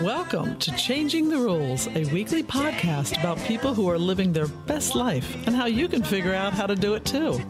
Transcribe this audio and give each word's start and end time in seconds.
Welcome 0.00 0.56
to 0.60 0.70
Changing 0.76 1.28
the 1.28 1.38
Rules, 1.38 1.88
a 1.88 2.04
weekly 2.12 2.44
podcast 2.44 3.18
about 3.18 3.36
people 3.38 3.74
who 3.74 3.90
are 3.90 3.98
living 3.98 4.32
their 4.32 4.46
best 4.46 4.94
life 4.94 5.34
and 5.46 5.56
how 5.56 5.66
you 5.66 5.88
can 5.88 6.04
figure 6.04 6.32
out 6.32 6.52
how 6.52 6.66
to 6.66 6.76
do 6.76 6.94
it 6.94 7.04
too. 7.04 7.40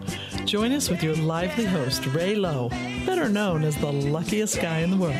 Join 0.47 0.73
us 0.73 0.89
with 0.89 1.03
your 1.03 1.17
lively 1.17 1.67
host, 1.67 2.07
Ray 2.07 2.35
Lowe, 2.35 2.71
better 3.05 3.29
known 3.29 3.63
as 3.65 3.77
the 3.77 3.93
luckiest 3.93 4.61
guy 4.63 4.79
in 4.79 4.91
the 4.91 4.97
world. 4.97 5.15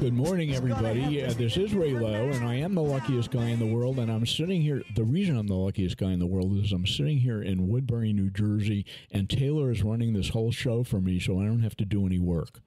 Good 0.00 0.14
morning, 0.14 0.52
everybody. 0.52 1.22
Uh, 1.22 1.32
this 1.34 1.56
is 1.56 1.72
Ray 1.74 1.92
Lowe, 1.92 2.30
and 2.30 2.44
I 2.44 2.56
am 2.56 2.74
the 2.74 2.82
luckiest 2.82 3.30
guy 3.30 3.50
in 3.50 3.60
the 3.60 3.72
world. 3.72 4.00
And 4.00 4.10
I'm 4.10 4.26
sitting 4.26 4.62
here. 4.62 4.82
The 4.96 5.04
reason 5.04 5.36
I'm 5.36 5.46
the 5.46 5.54
luckiest 5.54 5.96
guy 5.96 6.10
in 6.10 6.18
the 6.18 6.26
world 6.26 6.56
is 6.58 6.72
I'm 6.72 6.86
sitting 6.86 7.18
here 7.18 7.40
in 7.40 7.68
Woodbury, 7.68 8.12
New 8.12 8.30
Jersey, 8.30 8.84
and 9.12 9.30
Taylor 9.30 9.70
is 9.70 9.84
running 9.84 10.12
this 10.12 10.30
whole 10.30 10.50
show 10.50 10.82
for 10.82 11.00
me, 11.00 11.20
so 11.20 11.38
I 11.38 11.44
don't 11.44 11.62
have 11.62 11.76
to 11.76 11.84
do 11.84 12.04
any 12.04 12.18
work. 12.18 12.60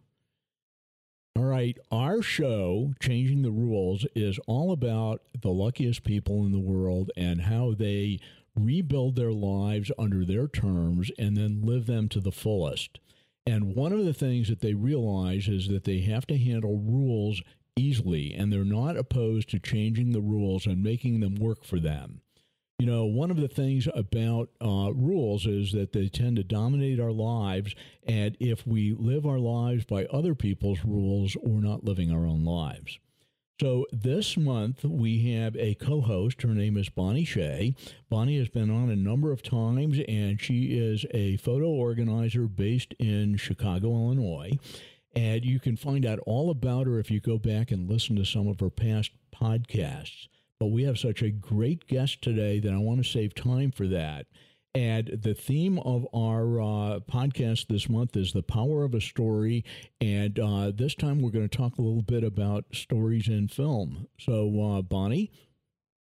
All 1.38 1.44
right, 1.44 1.78
our 1.92 2.24
show, 2.24 2.96
Changing 3.00 3.44
the 3.44 3.52
Rules, 3.52 4.08
is 4.16 4.40
all 4.48 4.72
about 4.72 5.22
the 5.40 5.52
luckiest 5.52 6.04
people 6.04 6.44
in 6.48 6.52
the 6.52 6.58
world 6.58 7.12
and 7.16 7.42
how 7.42 7.76
they 7.78 8.20
rebuild 8.56 9.16
their 9.16 9.32
lives 9.32 9.92
under 10.00 10.26
their 10.26 10.48
terms 10.48 11.12
and 11.20 11.38
then 11.38 11.62
live 11.62 11.86
them 11.86 12.10
to 12.10 12.20
the 12.20 12.32
fullest. 12.32 13.00
And 13.46 13.76
one 13.76 13.94
of 13.94 14.04
the 14.04 14.16
things 14.16 14.48
that 14.48 14.62
they 14.62 14.74
realize 14.74 15.48
is 15.48 15.68
that 15.68 15.84
they 15.84 16.00
have 16.00 16.26
to 16.26 16.40
handle 16.40 16.80
rules 16.80 17.44
easily 17.76 18.34
and 18.34 18.52
they're 18.52 18.66
not 18.66 18.98
opposed 18.98 19.50
to 19.50 19.60
changing 19.60 20.14
the 20.14 20.22
rules 20.22 20.66
and 20.66 20.82
making 20.82 21.20
them 21.20 21.36
work 21.36 21.64
for 21.64 21.80
them. 21.80 22.22
You 22.80 22.86
know, 22.86 23.06
one 23.06 23.32
of 23.32 23.38
the 23.38 23.48
things 23.48 23.88
about 23.96 24.50
uh, 24.62 24.92
rules 24.94 25.48
is 25.48 25.72
that 25.72 25.94
they 25.94 26.10
tend 26.10 26.36
to 26.36 26.44
dominate 26.44 27.00
our 27.00 27.12
lives. 27.12 27.74
And 28.06 28.38
if 28.40 28.68
we 28.68 28.94
live 28.94 29.26
our 29.26 29.40
lives 29.40 29.84
by 29.84 30.06
other 30.06 30.36
people's 30.36 30.86
rules, 30.86 31.36
we're 31.42 31.68
not 31.68 31.84
living 31.84 32.12
our 32.12 32.28
own 32.28 32.46
lives. 32.46 33.00
So 33.60 33.88
this 33.92 34.38
month 34.38 34.84
we 34.84 35.34
have 35.34 35.56
a 35.56 35.74
co-host. 35.74 36.44
Her 36.44 36.54
name 36.54 36.78
is 36.78 36.90
Bonnie 36.90 37.26
Shea. 37.26 37.74
Bonnie 38.12 38.38
has 38.38 38.50
been 38.50 38.70
on 38.70 38.92
a 38.92 38.96
number 38.96 39.32
of 39.32 39.42
times, 39.42 39.98
and 40.08 40.40
she 40.40 40.78
is 40.78 41.04
a 41.10 41.38
photo 41.38 41.66
organizer 41.66 42.44
based 42.44 42.94
in 43.00 43.38
Chicago, 43.38 43.88
Illinois. 43.88 44.52
And 45.16 45.44
you 45.44 45.60
can 45.60 45.78
find 45.78 46.06
out 46.06 46.20
all 46.28 46.52
about 46.52 46.86
her 46.86 47.00
if 47.00 47.10
you 47.10 47.22
go 47.22 47.40
back 47.40 47.72
and 47.72 47.90
listen 47.90 48.16
to 48.18 48.26
some 48.26 48.48
of 48.48 48.60
her 48.60 48.70
past 48.70 49.10
podcasts. 49.36 50.28
But 50.60 50.68
we 50.68 50.84
have 50.84 50.98
such 50.98 51.22
a 51.22 51.30
great 51.30 51.88
guest 51.88 52.22
today 52.22 52.60
that 52.60 52.74
I 52.74 52.78
want 52.78 53.04
to 53.04 53.10
save 53.10 53.36
time 53.36 53.72
for 53.72 53.88
that. 53.88 54.26
And 54.74 55.08
the 55.24 55.34
theme 55.34 55.80
of 55.80 56.06
our 56.14 56.60
uh, 56.60 57.00
podcast 57.00 57.68
this 57.68 57.90
month 57.90 58.16
is 58.16 58.34
the 58.34 58.44
power 58.44 58.84
of 58.84 58.94
a 58.94 59.02
story. 59.02 59.66
And 60.02 60.38
uh, 60.40 60.72
this 60.74 60.94
time 60.94 61.22
we're 61.22 61.32
going 61.32 61.48
to 61.48 61.58
talk 61.58 61.78
a 61.78 61.82
little 61.82 62.02
bit 62.02 62.24
about 62.24 62.66
stories 62.74 63.28
in 63.28 63.48
film. 63.48 64.08
So, 64.20 64.62
uh, 64.62 64.82
Bonnie, 64.82 65.32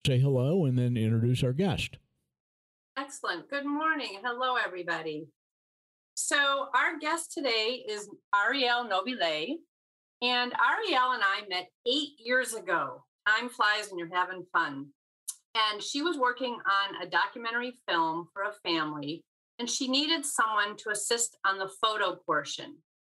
say 0.06 0.18
hello 0.18 0.66
and 0.66 0.78
then 0.78 0.96
introduce 0.96 1.42
our 1.42 1.52
guest. 1.52 1.98
Excellent. 2.96 3.48
Good 3.50 3.66
morning. 3.66 4.20
Hello, 4.22 4.56
everybody. 4.56 5.26
So, 6.14 6.68
our 6.74 6.98
guest 7.00 7.32
today 7.32 7.84
is 7.88 8.08
Ariel 8.34 8.84
Nobile. 8.84 9.56
And 10.22 10.52
Ariel 10.52 11.12
and 11.12 11.22
I 11.22 11.42
met 11.48 11.70
eight 11.86 12.10
years 12.18 12.52
ago 12.54 13.04
time 13.26 13.48
flies 13.48 13.88
when 13.88 13.98
you're 13.98 14.14
having 14.14 14.44
fun. 14.52 14.86
And 15.54 15.82
she 15.82 16.02
was 16.02 16.16
working 16.16 16.54
on 16.54 17.02
a 17.02 17.10
documentary 17.10 17.80
film 17.88 18.28
for 18.32 18.42
a 18.42 18.52
family, 18.64 19.24
and 19.58 19.68
she 19.68 19.88
needed 19.88 20.24
someone 20.24 20.76
to 20.78 20.90
assist 20.90 21.36
on 21.44 21.58
the 21.58 21.70
photo 21.82 22.16
portion. 22.24 22.76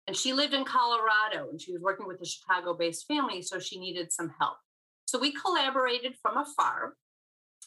And 0.07 0.15
she 0.15 0.33
lived 0.33 0.53
in 0.53 0.65
Colorado 0.65 1.49
and 1.49 1.61
she 1.61 1.71
was 1.71 1.81
working 1.81 2.07
with 2.07 2.21
a 2.21 2.25
Chicago 2.25 2.73
based 2.73 3.05
family, 3.07 3.41
so 3.41 3.59
she 3.59 3.79
needed 3.79 4.11
some 4.11 4.33
help. 4.39 4.57
So 5.05 5.19
we 5.19 5.33
collaborated 5.33 6.15
from 6.21 6.37
afar. 6.37 6.93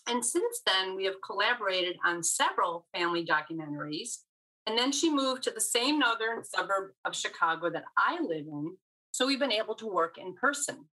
And 0.09 0.25
since 0.25 0.61
then, 0.67 0.97
we 0.97 1.05
have 1.05 1.15
collaborated 1.25 1.97
on 2.05 2.23
several 2.23 2.87
family 2.94 3.25
documentaries. 3.25 4.19
And 4.67 4.77
then 4.77 4.93
she 4.93 5.11
moved 5.11 5.43
to 5.44 5.50
the 5.50 5.61
same 5.61 5.99
northern 5.99 6.43
suburb 6.43 6.93
of 7.05 7.15
Chicago 7.15 7.71
that 7.71 7.84
I 7.97 8.19
live 8.21 8.47
in. 8.47 8.77
So 9.12 9.27
we've 9.27 9.39
been 9.39 9.53
able 9.53 9.75
to 9.77 9.87
work 9.87 10.17
in 10.19 10.34
person. 10.34 10.87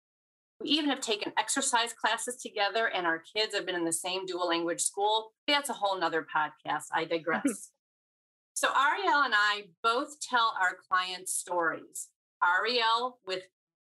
We 0.62 0.70
even 0.70 0.90
have 0.90 1.02
taken 1.02 1.34
exercise 1.38 1.94
classes 1.94 2.36
together, 2.36 2.88
and 2.88 3.08
our 3.08 3.20
kids 3.36 3.56
have 3.56 3.66
been 3.66 3.76
in 3.76 3.86
the 3.86 3.94
same 3.94 4.26
dual 4.26 4.48
language 4.48 4.82
school. 4.82 5.32
That's 5.48 5.70
a 5.70 5.74
whole 5.74 6.00
nother 6.00 6.26
podcast. 6.36 6.86
I 6.94 7.06
digress. 7.06 7.72
so, 8.54 8.68
Ariel 8.70 9.24
and 9.24 9.34
I 9.36 9.64
both 9.82 10.20
tell 10.20 10.54
our 10.62 10.78
clients 10.88 11.34
stories. 11.34 12.10
Ariel 12.44 13.20
with 13.26 13.44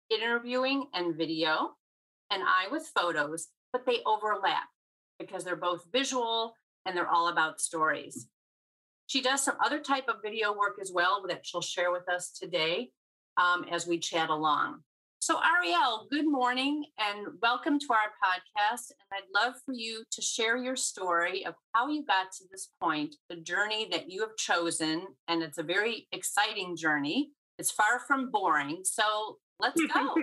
interviewing 0.09 0.87
and 0.93 1.15
video, 1.15 1.71
and 2.29 2.43
I 2.43 2.71
with 2.71 2.89
photos, 2.95 3.49
but 3.73 3.85
they 3.85 3.99
overlap 4.05 4.69
because 5.19 5.43
they're 5.43 5.55
both 5.55 5.85
visual 5.91 6.55
and 6.85 6.95
they're 6.95 7.09
all 7.09 7.27
about 7.29 7.61
stories. 7.61 8.27
She 9.07 9.21
does 9.21 9.43
some 9.43 9.55
other 9.63 9.79
type 9.79 10.07
of 10.07 10.21
video 10.23 10.53
work 10.53 10.77
as 10.81 10.91
well 10.91 11.23
that 11.27 11.45
she'll 11.45 11.61
share 11.61 11.91
with 11.91 12.07
us 12.09 12.31
today 12.31 12.91
um, 13.37 13.65
as 13.69 13.85
we 13.85 13.99
chat 13.99 14.29
along. 14.29 14.81
So, 15.23 15.37
Ariel, 15.37 16.07
good 16.09 16.25
morning 16.27 16.83
and 16.97 17.27
welcome 17.43 17.77
to 17.77 17.87
our 17.91 18.09
podcast. 18.25 18.89
And 18.89 19.07
I'd 19.13 19.45
love 19.45 19.53
for 19.63 19.75
you 19.75 20.03
to 20.13 20.19
share 20.19 20.57
your 20.57 20.75
story 20.75 21.45
of 21.45 21.53
how 21.75 21.89
you 21.89 22.03
got 22.03 22.31
to 22.39 22.45
this 22.49 22.69
point, 22.81 23.13
the 23.29 23.35
journey 23.35 23.87
that 23.91 24.09
you 24.09 24.21
have 24.21 24.35
chosen. 24.35 25.05
And 25.27 25.43
it's 25.43 25.59
a 25.59 25.63
very 25.63 26.07
exciting 26.11 26.75
journey. 26.75 27.29
It's 27.59 27.69
far 27.69 27.99
from 28.07 28.31
boring. 28.31 28.79
So, 28.83 29.37
let's 29.59 29.79
go. 29.93 30.15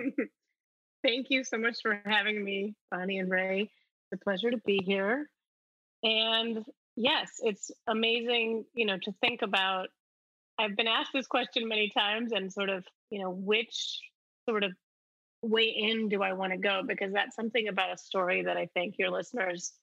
Thank 1.07 1.27
you 1.29 1.45
so 1.45 1.57
much 1.57 1.77
for 1.81 2.01
having 2.05 2.43
me, 2.43 2.75
Bonnie 2.91 3.19
and 3.19 3.31
Ray. 3.31 3.71
It's 4.11 4.21
a 4.21 4.23
pleasure 4.25 4.51
to 4.51 4.59
be 4.65 4.81
here. 4.85 5.29
And 6.03 6.65
yes, 6.97 7.29
it's 7.39 7.71
amazing, 7.87 8.65
you 8.73 8.85
know, 8.85 8.97
to 9.03 9.13
think 9.21 9.43
about. 9.43 9.87
I've 10.59 10.75
been 10.75 10.87
asked 10.87 11.11
this 11.13 11.25
question 11.25 11.69
many 11.69 11.89
times 11.97 12.33
and 12.33 12.51
sort 12.51 12.69
of, 12.69 12.83
you 13.09 13.21
know, 13.23 13.31
which 13.31 14.01
sort 14.45 14.65
of 14.65 14.73
way 15.41 15.73
in 15.75 16.09
do 16.09 16.21
I 16.21 16.33
want 16.33 16.51
to 16.51 16.57
go? 16.57 16.81
Because 16.85 17.13
that's 17.13 17.35
something 17.35 17.67
about 17.67 17.93
a 17.93 17.97
story 17.97 18.43
that 18.43 18.57
I 18.57 18.67
think 18.73 18.95
your 18.97 19.09
listeners, 19.09 19.73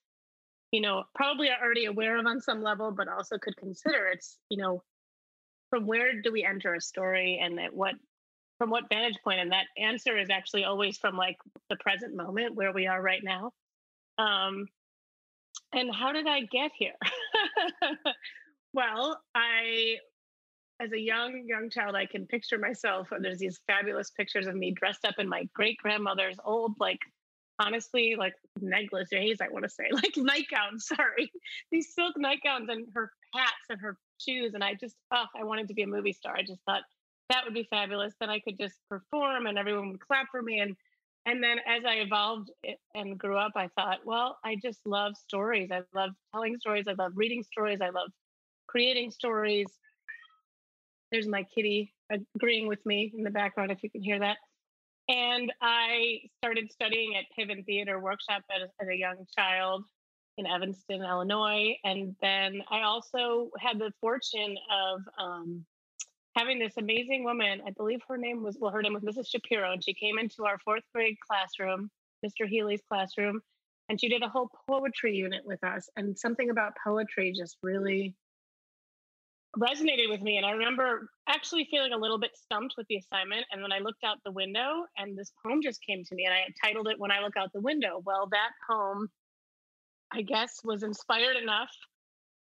you 0.70 0.80
know, 0.80 1.04
probably 1.14 1.48
are 1.48 1.62
already 1.62 1.86
aware 1.86 2.18
of 2.18 2.26
on 2.26 2.40
some 2.40 2.62
level, 2.62 2.90
but 2.90 3.08
also 3.08 3.38
could 3.38 3.56
consider. 3.56 4.08
It's, 4.08 4.38
you 4.50 4.58
know, 4.58 4.82
from 5.70 5.86
where 5.86 6.20
do 6.20 6.32
we 6.32 6.44
enter 6.44 6.74
a 6.74 6.80
story 6.80 7.40
and 7.42 7.58
at 7.60 7.74
what 7.74 7.94
from 8.58 8.70
what 8.70 8.88
vantage 8.88 9.18
point? 9.22 9.40
and 9.40 9.52
that 9.52 9.66
answer 9.76 10.16
is 10.16 10.30
actually 10.30 10.64
always 10.64 10.96
from 10.98 11.16
like 11.16 11.36
the 11.70 11.76
present 11.76 12.14
moment 12.14 12.54
where 12.54 12.72
we 12.72 12.86
are 12.86 13.02
right 13.02 13.22
now 13.22 13.52
um 14.18 14.66
and 15.74 15.94
how 15.94 16.12
did 16.12 16.26
i 16.26 16.40
get 16.40 16.70
here 16.78 16.94
well 18.72 19.20
i 19.34 19.96
as 20.80 20.92
a 20.92 21.00
young 21.00 21.44
young 21.46 21.70
child 21.70 21.94
i 21.94 22.06
can 22.06 22.26
picture 22.26 22.58
myself 22.58 23.08
there's 23.20 23.38
these 23.38 23.60
fabulous 23.66 24.10
pictures 24.10 24.46
of 24.46 24.54
me 24.54 24.70
dressed 24.70 25.04
up 25.04 25.14
in 25.18 25.28
my 25.28 25.48
great 25.54 25.78
grandmother's 25.78 26.36
old 26.44 26.74
like 26.78 27.00
honestly 27.58 28.14
like 28.16 28.34
negligees 28.60 29.40
i 29.40 29.48
want 29.48 29.64
to 29.64 29.68
say 29.68 29.84
like 29.92 30.16
nightgowns 30.16 30.86
sorry. 30.86 31.30
These 31.70 31.94
silk 31.94 32.14
nightgowns 32.16 32.68
and 32.68 32.86
her 32.94 33.12
hats 33.34 33.66
and 33.70 33.80
her 33.80 33.96
shoes 34.20 34.54
and 34.54 34.62
i 34.62 34.74
just 34.74 34.96
oh 35.12 35.24
i 35.38 35.44
wanted 35.44 35.68
to 35.68 35.74
be 35.74 35.82
a 35.82 35.86
movie 35.86 36.12
star. 36.12 36.36
I 36.36 36.42
just 36.42 36.60
thought 36.66 36.82
that 37.30 37.44
would 37.44 37.54
be 37.54 37.66
fabulous. 37.70 38.14
Then 38.20 38.30
i 38.30 38.40
could 38.40 38.58
just 38.58 38.76
perform 38.88 39.46
and 39.46 39.58
everyone 39.58 39.90
would 39.90 40.00
clap 40.00 40.26
for 40.30 40.42
me 40.42 40.60
and 40.60 40.76
and 41.24 41.42
then 41.42 41.58
as 41.66 41.84
i 41.86 41.94
evolved 41.94 42.50
eh, 42.64 42.74
and 42.94 43.18
grew 43.18 43.36
up 43.36 43.52
i 43.56 43.68
thought 43.68 44.00
well 44.04 44.38
i 44.44 44.56
just 44.56 44.80
love 44.86 45.16
stories. 45.16 45.70
I 45.72 45.82
love 45.94 46.10
telling 46.32 46.58
stories. 46.58 46.86
I 46.88 46.92
love 46.92 47.12
reading 47.14 47.42
stories. 47.42 47.80
I 47.80 47.88
love 47.88 48.10
creating 48.66 49.10
stories 49.10 49.66
there's 51.16 51.26
my 51.26 51.44
kitty 51.54 51.94
agreeing 52.36 52.68
with 52.68 52.84
me 52.84 53.10
in 53.16 53.24
the 53.24 53.30
background, 53.30 53.70
if 53.70 53.82
you 53.82 53.88
can 53.88 54.02
hear 54.02 54.18
that. 54.18 54.36
And 55.08 55.50
I 55.62 56.18
started 56.36 56.70
studying 56.70 57.14
at 57.16 57.24
Piven 57.34 57.64
Theater 57.64 57.98
Workshop 57.98 58.42
as, 58.54 58.68
as, 58.82 58.88
a 58.88 58.94
young 58.94 59.24
child 59.38 59.84
in 60.36 60.46
Evanston, 60.46 61.02
Illinois. 61.02 61.74
And 61.84 62.14
then 62.20 62.60
I 62.70 62.82
also 62.82 63.48
had 63.58 63.78
the 63.78 63.92
fortune 63.98 64.56
of 64.70 65.00
um, 65.18 65.64
having 66.36 66.58
this 66.58 66.74
amazing 66.76 67.24
woman. 67.24 67.62
I 67.66 67.70
believe 67.70 68.00
her 68.08 68.18
name 68.18 68.42
was, 68.42 68.58
well, 68.60 68.72
her 68.72 68.82
name 68.82 68.92
was 68.92 69.04
Mrs. 69.04 69.28
Shapiro. 69.30 69.72
And 69.72 69.82
she 69.82 69.94
came 69.94 70.18
into 70.18 70.44
our 70.44 70.58
fourth 70.66 70.84
grade 70.94 71.16
classroom, 71.26 71.88
Mr. 72.26 72.46
Healy's 72.46 72.82
classroom, 72.90 73.40
and 73.88 73.98
she 73.98 74.08
did 74.08 74.22
a 74.22 74.28
whole 74.28 74.50
poetry 74.68 75.14
unit 75.14 75.46
with 75.46 75.64
us. 75.64 75.88
And 75.96 76.18
something 76.18 76.50
about 76.50 76.74
poetry 76.84 77.32
just 77.34 77.56
really 77.62 78.14
resonated 79.58 80.08
with 80.08 80.20
me. 80.20 80.36
And 80.36 80.46
I 80.46 80.50
remember 80.50 81.08
actually 81.28 81.66
feeling 81.70 81.92
a 81.92 81.96
little 81.96 82.18
bit 82.18 82.30
stumped 82.34 82.74
with 82.76 82.86
the 82.88 82.96
assignment. 82.96 83.44
And 83.50 83.62
then 83.62 83.72
I 83.72 83.78
looked 83.78 84.04
out 84.04 84.18
the 84.24 84.32
window 84.32 84.84
and 84.96 85.16
this 85.16 85.32
poem 85.44 85.60
just 85.62 85.80
came 85.84 86.04
to 86.04 86.14
me 86.14 86.24
and 86.24 86.34
I 86.34 86.46
titled 86.64 86.88
it 86.88 86.98
When 86.98 87.10
I 87.10 87.20
Look 87.20 87.36
Out 87.36 87.52
the 87.52 87.60
Window. 87.60 88.02
Well, 88.04 88.28
that 88.30 88.50
poem, 88.68 89.08
I 90.12 90.22
guess, 90.22 90.60
was 90.64 90.82
inspired 90.82 91.36
enough, 91.36 91.70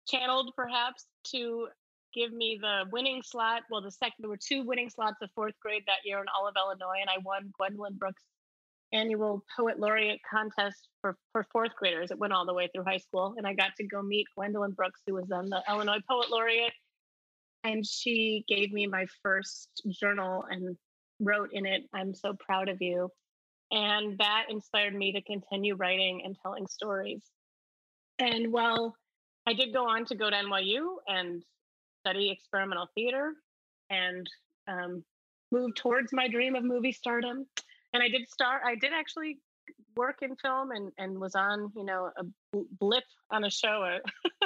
channeled 0.07 0.53
perhaps 0.55 1.05
to 1.31 1.67
give 2.13 2.31
me 2.31 2.57
the 2.61 2.83
winning 2.91 3.21
slot. 3.23 3.63
Well, 3.69 3.81
the 3.81 3.91
second 3.91 4.15
there 4.19 4.29
were 4.29 4.37
two 4.37 4.63
winning 4.63 4.89
slots 4.89 5.17
of 5.21 5.29
fourth 5.35 5.55
grade 5.61 5.83
that 5.87 6.05
year 6.05 6.19
in 6.19 6.25
all 6.35 6.47
of 6.47 6.55
Illinois, 6.57 6.99
and 7.01 7.09
I 7.09 7.17
won 7.23 7.51
Gwendolyn 7.57 7.95
Brooks 7.97 8.23
annual 8.93 9.43
poet 9.55 9.79
laureate 9.79 10.21
contest 10.29 10.87
for, 11.01 11.17
for 11.31 11.45
fourth 11.51 11.71
graders. 11.75 12.11
It 12.11 12.17
went 12.17 12.33
all 12.33 12.45
the 12.45 12.53
way 12.53 12.69
through 12.73 12.85
high 12.85 12.97
school. 12.97 13.35
And 13.37 13.45
I 13.45 13.53
got 13.53 13.71
to 13.77 13.83
go 13.85 14.01
meet 14.01 14.27
Gwendolyn 14.35 14.71
Brooks, 14.71 15.01
who 15.05 15.15
was 15.15 15.25
then 15.27 15.49
the 15.49 15.61
Illinois 15.69 15.99
poet 16.09 16.29
laureate. 16.29 16.71
And 17.65 17.85
she 17.85 18.45
gave 18.47 18.71
me 18.71 18.87
my 18.87 19.05
first 19.21 19.69
journal 19.89 20.45
and 20.49 20.77
wrote 21.19 21.49
in 21.51 21.65
it, 21.65 21.83
I'm 21.93 22.13
so 22.13 22.33
proud 22.39 22.69
of 22.69 22.81
you. 22.81 23.09
And 23.71 24.17
that 24.19 24.45
inspired 24.49 24.95
me 24.95 25.11
to 25.13 25.21
continue 25.21 25.75
writing 25.75 26.21
and 26.23 26.37
telling 26.41 26.67
stories. 26.67 27.23
And 28.19 28.53
well, 28.53 28.95
I 29.45 29.53
did 29.53 29.73
go 29.73 29.89
on 29.89 30.05
to 30.05 30.15
go 30.15 30.29
to 30.29 30.35
NYU 30.35 30.97
and 31.07 31.43
study 32.01 32.29
experimental 32.29 32.87
theater 32.95 33.33
and 33.89 34.29
um, 34.67 35.03
move 35.51 35.75
towards 35.75 36.13
my 36.13 36.27
dream 36.27 36.55
of 36.55 36.63
movie 36.63 36.91
stardom 36.91 37.45
and 37.95 38.03
I 38.03 38.09
did 38.09 38.29
start. 38.29 38.61
I 38.65 38.75
did 38.75 38.91
actually 38.93 39.39
work 39.95 40.17
in 40.21 40.35
film 40.35 40.71
and 40.71 40.91
and 40.97 41.17
was 41.17 41.33
on 41.33 41.71
you 41.75 41.85
know 41.85 42.11
a 42.17 42.23
blip 42.79 43.05
on 43.31 43.45
a 43.45 43.49
show, 43.49 43.83
a, 43.83 43.99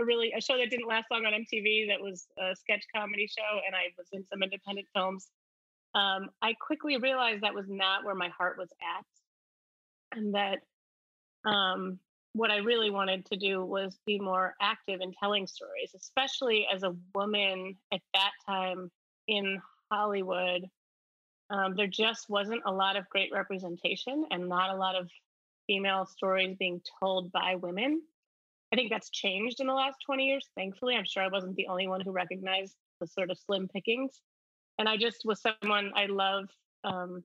a 0.00 0.04
really 0.04 0.32
a 0.36 0.40
show 0.40 0.56
that 0.58 0.70
didn't 0.70 0.88
last 0.88 1.06
long 1.10 1.24
on 1.26 1.32
MTV. 1.32 1.88
That 1.88 2.00
was 2.00 2.26
a 2.38 2.56
sketch 2.56 2.84
comedy 2.94 3.26
show, 3.26 3.60
and 3.66 3.74
I 3.74 3.92
was 3.98 4.06
in 4.12 4.24
some 4.30 4.42
independent 4.42 4.88
films. 4.94 5.28
Um, 5.94 6.30
I 6.40 6.54
quickly 6.54 6.96
realized 6.96 7.42
that 7.42 7.54
was 7.54 7.66
not 7.68 8.04
where 8.04 8.14
my 8.14 8.28
heart 8.28 8.56
was 8.58 8.70
at, 8.80 10.18
and 10.18 10.34
that 10.34 10.60
um, 11.48 11.98
what 12.32 12.50
I 12.50 12.58
really 12.58 12.90
wanted 12.90 13.26
to 13.26 13.36
do 13.36 13.64
was 13.64 13.98
be 14.06 14.18
more 14.18 14.54
active 14.60 15.00
in 15.00 15.12
telling 15.12 15.46
stories, 15.46 15.92
especially 15.96 16.66
as 16.72 16.82
a 16.82 16.94
woman 17.14 17.76
at 17.92 18.00
that 18.14 18.30
time 18.46 18.90
in 19.26 19.60
Hollywood 19.90 20.68
um, 21.50 21.74
there 21.76 21.88
just 21.88 22.30
wasn't 22.30 22.62
a 22.64 22.72
lot 22.72 22.96
of 22.96 23.08
great 23.08 23.30
representation 23.32 24.24
and 24.30 24.48
not 24.48 24.70
a 24.70 24.78
lot 24.78 24.94
of 24.94 25.10
female 25.66 26.06
stories 26.06 26.56
being 26.58 26.80
told 27.02 27.32
by 27.32 27.56
women. 27.56 28.02
I 28.72 28.76
think 28.76 28.90
that's 28.90 29.10
changed 29.10 29.60
in 29.60 29.66
the 29.66 29.74
last 29.74 29.98
20 30.06 30.24
years, 30.24 30.48
thankfully. 30.56 30.94
I'm 30.94 31.04
sure 31.04 31.22
I 31.22 31.28
wasn't 31.28 31.56
the 31.56 31.66
only 31.66 31.88
one 31.88 32.00
who 32.00 32.12
recognized 32.12 32.76
the 33.00 33.06
sort 33.06 33.30
of 33.30 33.38
slim 33.38 33.68
pickings. 33.68 34.20
And 34.78 34.88
I 34.88 34.96
just 34.96 35.22
was 35.24 35.42
someone 35.42 35.92
I 35.96 36.06
love 36.06 36.48
um, 36.84 37.24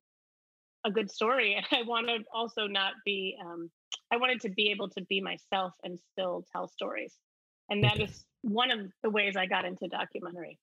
a 0.86 0.92
good 0.92 1.12
story. 1.12 1.56
And 1.56 1.66
I 1.72 1.84
wanted 1.84 2.26
also 2.34 2.68
not 2.68 2.94
be, 3.06 3.38
um, 3.44 3.70
I 4.12 4.18
wanted 4.18 4.42
to 4.42 4.50
be 4.50 4.72
able 4.72 4.90
to 4.90 5.02
be 5.02 5.22
myself 5.22 5.74
and 5.84 6.00
still 6.14 6.46
tell 6.52 6.68
stories. 6.68 7.16
And 7.70 7.84
that 7.84 8.00
is 8.00 8.26
one 8.42 8.72
of 8.72 8.92
the 9.02 9.10
ways 9.10 9.36
I 9.36 9.46
got 9.46 9.66
into 9.66 9.88
documentary. 9.88 10.60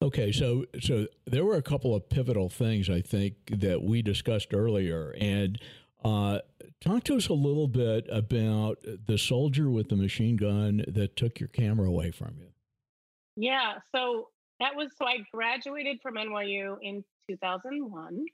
Okay, 0.00 0.30
so 0.30 0.64
so 0.80 1.06
there 1.26 1.44
were 1.44 1.56
a 1.56 1.62
couple 1.62 1.94
of 1.94 2.08
pivotal 2.08 2.48
things 2.48 2.88
I 2.88 3.00
think 3.00 3.34
that 3.50 3.82
we 3.82 4.00
discussed 4.00 4.54
earlier, 4.54 5.12
and 5.20 5.60
uh, 6.04 6.38
talk 6.80 7.04
to 7.04 7.16
us 7.16 7.28
a 7.28 7.34
little 7.34 7.68
bit 7.68 8.06
about 8.10 8.78
the 9.06 9.18
soldier 9.18 9.70
with 9.70 9.88
the 9.88 9.96
machine 9.96 10.36
gun 10.36 10.84
that 10.88 11.16
took 11.16 11.40
your 11.40 11.48
camera 11.48 11.88
away 11.88 12.10
from 12.10 12.36
you. 12.38 12.48
Yeah, 13.36 13.74
so 13.94 14.28
that 14.60 14.74
was 14.74 14.90
so 14.96 15.06
I 15.06 15.18
graduated 15.32 16.00
from 16.02 16.14
NYU 16.14 16.76
in 16.82 17.04
2001 17.28 18.26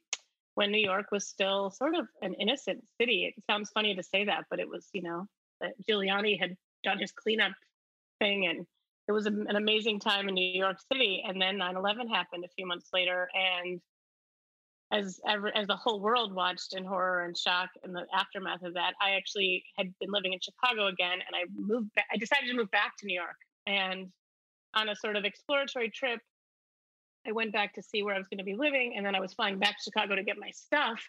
when 0.55 0.71
New 0.71 0.79
York 0.79 1.07
was 1.11 1.27
still 1.27 1.71
sort 1.71 1.95
of 1.95 2.07
an 2.23 2.35
innocent 2.35 2.85
city. 3.01 3.33
It 3.37 3.43
sounds 3.51 3.71
funny 3.71 3.95
to 3.95 4.03
say 4.03 4.25
that, 4.25 4.45
but 4.51 4.61
it 4.61 4.69
was, 4.69 4.89
you 4.93 5.03
know, 5.03 5.27
that 5.61 5.73
Giuliani 5.89 6.39
had 6.39 6.57
done 6.85 6.99
his 6.99 7.13
cleanup 7.13 7.53
thing 8.21 8.47
and 8.47 8.67
it 9.07 9.13
was 9.13 9.27
an 9.27 9.47
amazing 9.55 10.01
time 10.01 10.29
in 10.29 10.35
New 10.35 10.59
York 10.59 10.79
City. 10.91 11.23
And 11.27 11.41
then 11.41 11.59
9 11.59 11.77
11 11.77 12.09
happened 12.09 12.45
a 12.45 12.49
few 12.57 12.67
months 12.67 12.89
later. 12.93 13.29
And 13.35 13.81
as 14.93 15.21
ever, 15.29 15.55
as 15.57 15.67
the 15.67 15.77
whole 15.77 16.01
world 16.01 16.35
watched 16.35 16.75
in 16.77 16.85
horror 16.85 17.25
and 17.25 17.37
shock 17.37 17.71
in 17.85 17.93
the 17.93 18.07
aftermath 18.15 18.63
of 18.63 18.75
that, 18.75 18.95
I 19.01 19.13
actually 19.13 19.65
had 19.77 19.93
been 19.99 20.11
living 20.11 20.33
in 20.33 20.41
Chicago 20.41 20.87
again, 20.87 21.19
and 21.27 21.35
I 21.35 21.45
moved. 21.57 21.93
Back, 21.95 22.07
I 22.13 22.17
decided 22.17 22.49
to 22.49 22.57
move 22.57 22.71
back 22.71 22.97
to 22.99 23.07
New 23.07 23.15
York, 23.15 23.37
and 23.67 24.13
on 24.75 24.89
a 24.89 24.97
sort 24.97 25.17
of 25.17 25.25
exploratory 25.25 25.91
trip, 25.91 26.21
I 27.27 27.33
went 27.33 27.53
back 27.53 27.75
to 27.75 27.83
see 27.83 28.03
where 28.03 28.15
I 28.15 28.19
was 28.19 28.29
going 28.29 28.39
to 28.39 28.45
be 28.45 28.55
living, 28.55 28.95
and 28.97 29.05
then 29.05 29.15
I 29.15 29.21
was 29.21 29.33
flying 29.33 29.59
back 29.59 29.77
to 29.79 29.83
Chicago 29.85 30.17
to 30.17 30.23
get 30.23 30.37
my 30.39 30.51
stuff. 30.51 31.01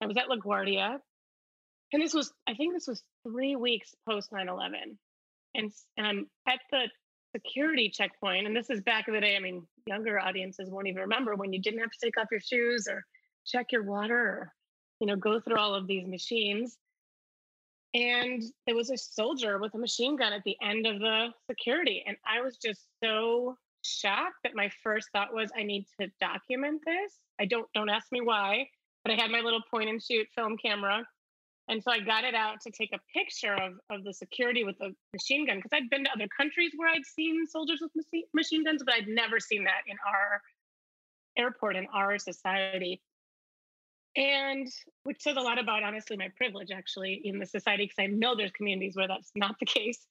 I 0.00 0.06
was 0.06 0.16
at 0.16 0.28
LaGuardia, 0.28 0.98
and 1.92 2.02
this 2.02 2.14
was, 2.14 2.32
I 2.48 2.54
think, 2.54 2.74
this 2.74 2.88
was 2.88 3.02
three 3.22 3.56
weeks 3.56 3.94
post 4.08 4.32
9/11, 4.32 4.96
and 5.54 5.70
and 5.96 6.06
I'm 6.06 6.30
at 6.48 6.60
the 6.70 6.88
security 7.32 7.88
checkpoint. 7.88 8.46
And 8.46 8.54
this 8.54 8.70
is 8.70 8.80
back 8.80 9.08
in 9.08 9.14
the 9.14 9.20
day. 9.20 9.36
I 9.36 9.40
mean, 9.40 9.66
younger 9.86 10.20
audiences 10.20 10.70
won't 10.70 10.86
even 10.86 11.02
remember 11.02 11.34
when 11.34 11.52
you 11.52 11.60
didn't 11.60 11.80
have 11.80 11.90
to 11.90 11.98
take 12.02 12.18
off 12.18 12.28
your 12.30 12.40
shoes 12.40 12.86
or 12.88 13.04
check 13.46 13.72
your 13.72 13.82
water 13.82 14.18
or, 14.18 14.52
you 15.00 15.06
know, 15.06 15.16
go 15.16 15.40
through 15.40 15.56
all 15.56 15.74
of 15.74 15.86
these 15.86 16.06
machines. 16.06 16.76
And 17.94 18.42
there 18.66 18.76
was 18.76 18.90
a 18.90 18.96
soldier 18.96 19.58
with 19.58 19.74
a 19.74 19.78
machine 19.78 20.16
gun 20.16 20.32
at 20.32 20.44
the 20.44 20.56
end 20.62 20.86
of 20.86 20.98
the 21.00 21.28
security. 21.50 22.04
And 22.06 22.16
I 22.26 22.40
was 22.40 22.56
just 22.56 22.82
so 23.02 23.56
shocked 23.82 24.36
that 24.44 24.54
my 24.54 24.70
first 24.82 25.08
thought 25.12 25.34
was, 25.34 25.50
I 25.56 25.62
need 25.62 25.86
to 26.00 26.08
document 26.20 26.82
this. 26.86 27.12
I 27.40 27.44
don't 27.44 27.66
don't 27.74 27.90
ask 27.90 28.10
me 28.12 28.20
why, 28.20 28.68
but 29.04 29.12
I 29.12 29.20
had 29.20 29.30
my 29.30 29.40
little 29.40 29.62
point 29.70 29.90
and 29.90 30.02
shoot 30.02 30.26
film 30.34 30.56
camera 30.56 31.04
and 31.68 31.82
so 31.82 31.92
I 31.92 32.00
got 32.00 32.24
it 32.24 32.34
out 32.34 32.60
to 32.62 32.70
take 32.70 32.90
a 32.92 32.98
picture 33.16 33.54
of, 33.54 33.74
of 33.90 34.04
the 34.04 34.12
security 34.12 34.64
with 34.64 34.78
the 34.78 34.94
machine 35.12 35.46
gun 35.46 35.56
because 35.56 35.70
I'd 35.72 35.90
been 35.90 36.04
to 36.04 36.12
other 36.12 36.28
countries 36.36 36.72
where 36.76 36.88
I'd 36.88 37.06
seen 37.06 37.46
soldiers 37.46 37.80
with 37.80 37.92
machine 38.34 38.64
guns, 38.64 38.82
but 38.84 38.94
I'd 38.94 39.08
never 39.08 39.38
seen 39.38 39.64
that 39.64 39.82
in 39.86 39.96
our 40.06 40.42
airport 41.36 41.76
in 41.76 41.86
our 41.94 42.18
society. 42.18 43.00
And 44.16 44.68
which 45.04 45.22
says 45.22 45.36
a 45.36 45.40
lot 45.40 45.58
about, 45.58 45.82
honestly, 45.82 46.16
my 46.16 46.28
privilege 46.36 46.70
actually 46.70 47.22
in 47.24 47.38
the 47.38 47.46
society 47.46 47.84
because 47.84 47.96
I 47.98 48.06
know 48.06 48.36
there's 48.36 48.52
communities 48.52 48.94
where 48.94 49.08
that's 49.08 49.30
not 49.34 49.56
the 49.58 49.66
case. 49.66 50.06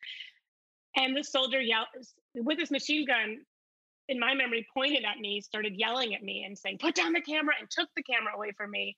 And 0.95 1.15
the 1.15 1.23
soldier 1.23 1.61
yelled 1.61 1.87
with 2.35 2.59
his 2.59 2.71
machine 2.71 3.05
gun, 3.05 3.37
in 4.09 4.19
my 4.19 4.33
memory, 4.33 4.67
pointed 4.73 5.05
at 5.05 5.19
me, 5.19 5.39
started 5.39 5.73
yelling 5.75 6.13
at 6.15 6.23
me 6.23 6.43
and 6.43 6.57
saying, 6.57 6.79
Put 6.79 6.95
down 6.95 7.13
the 7.13 7.21
camera, 7.21 7.53
and 7.59 7.69
took 7.69 7.87
the 7.95 8.03
camera 8.03 8.33
away 8.35 8.51
from 8.57 8.71
me. 8.71 8.97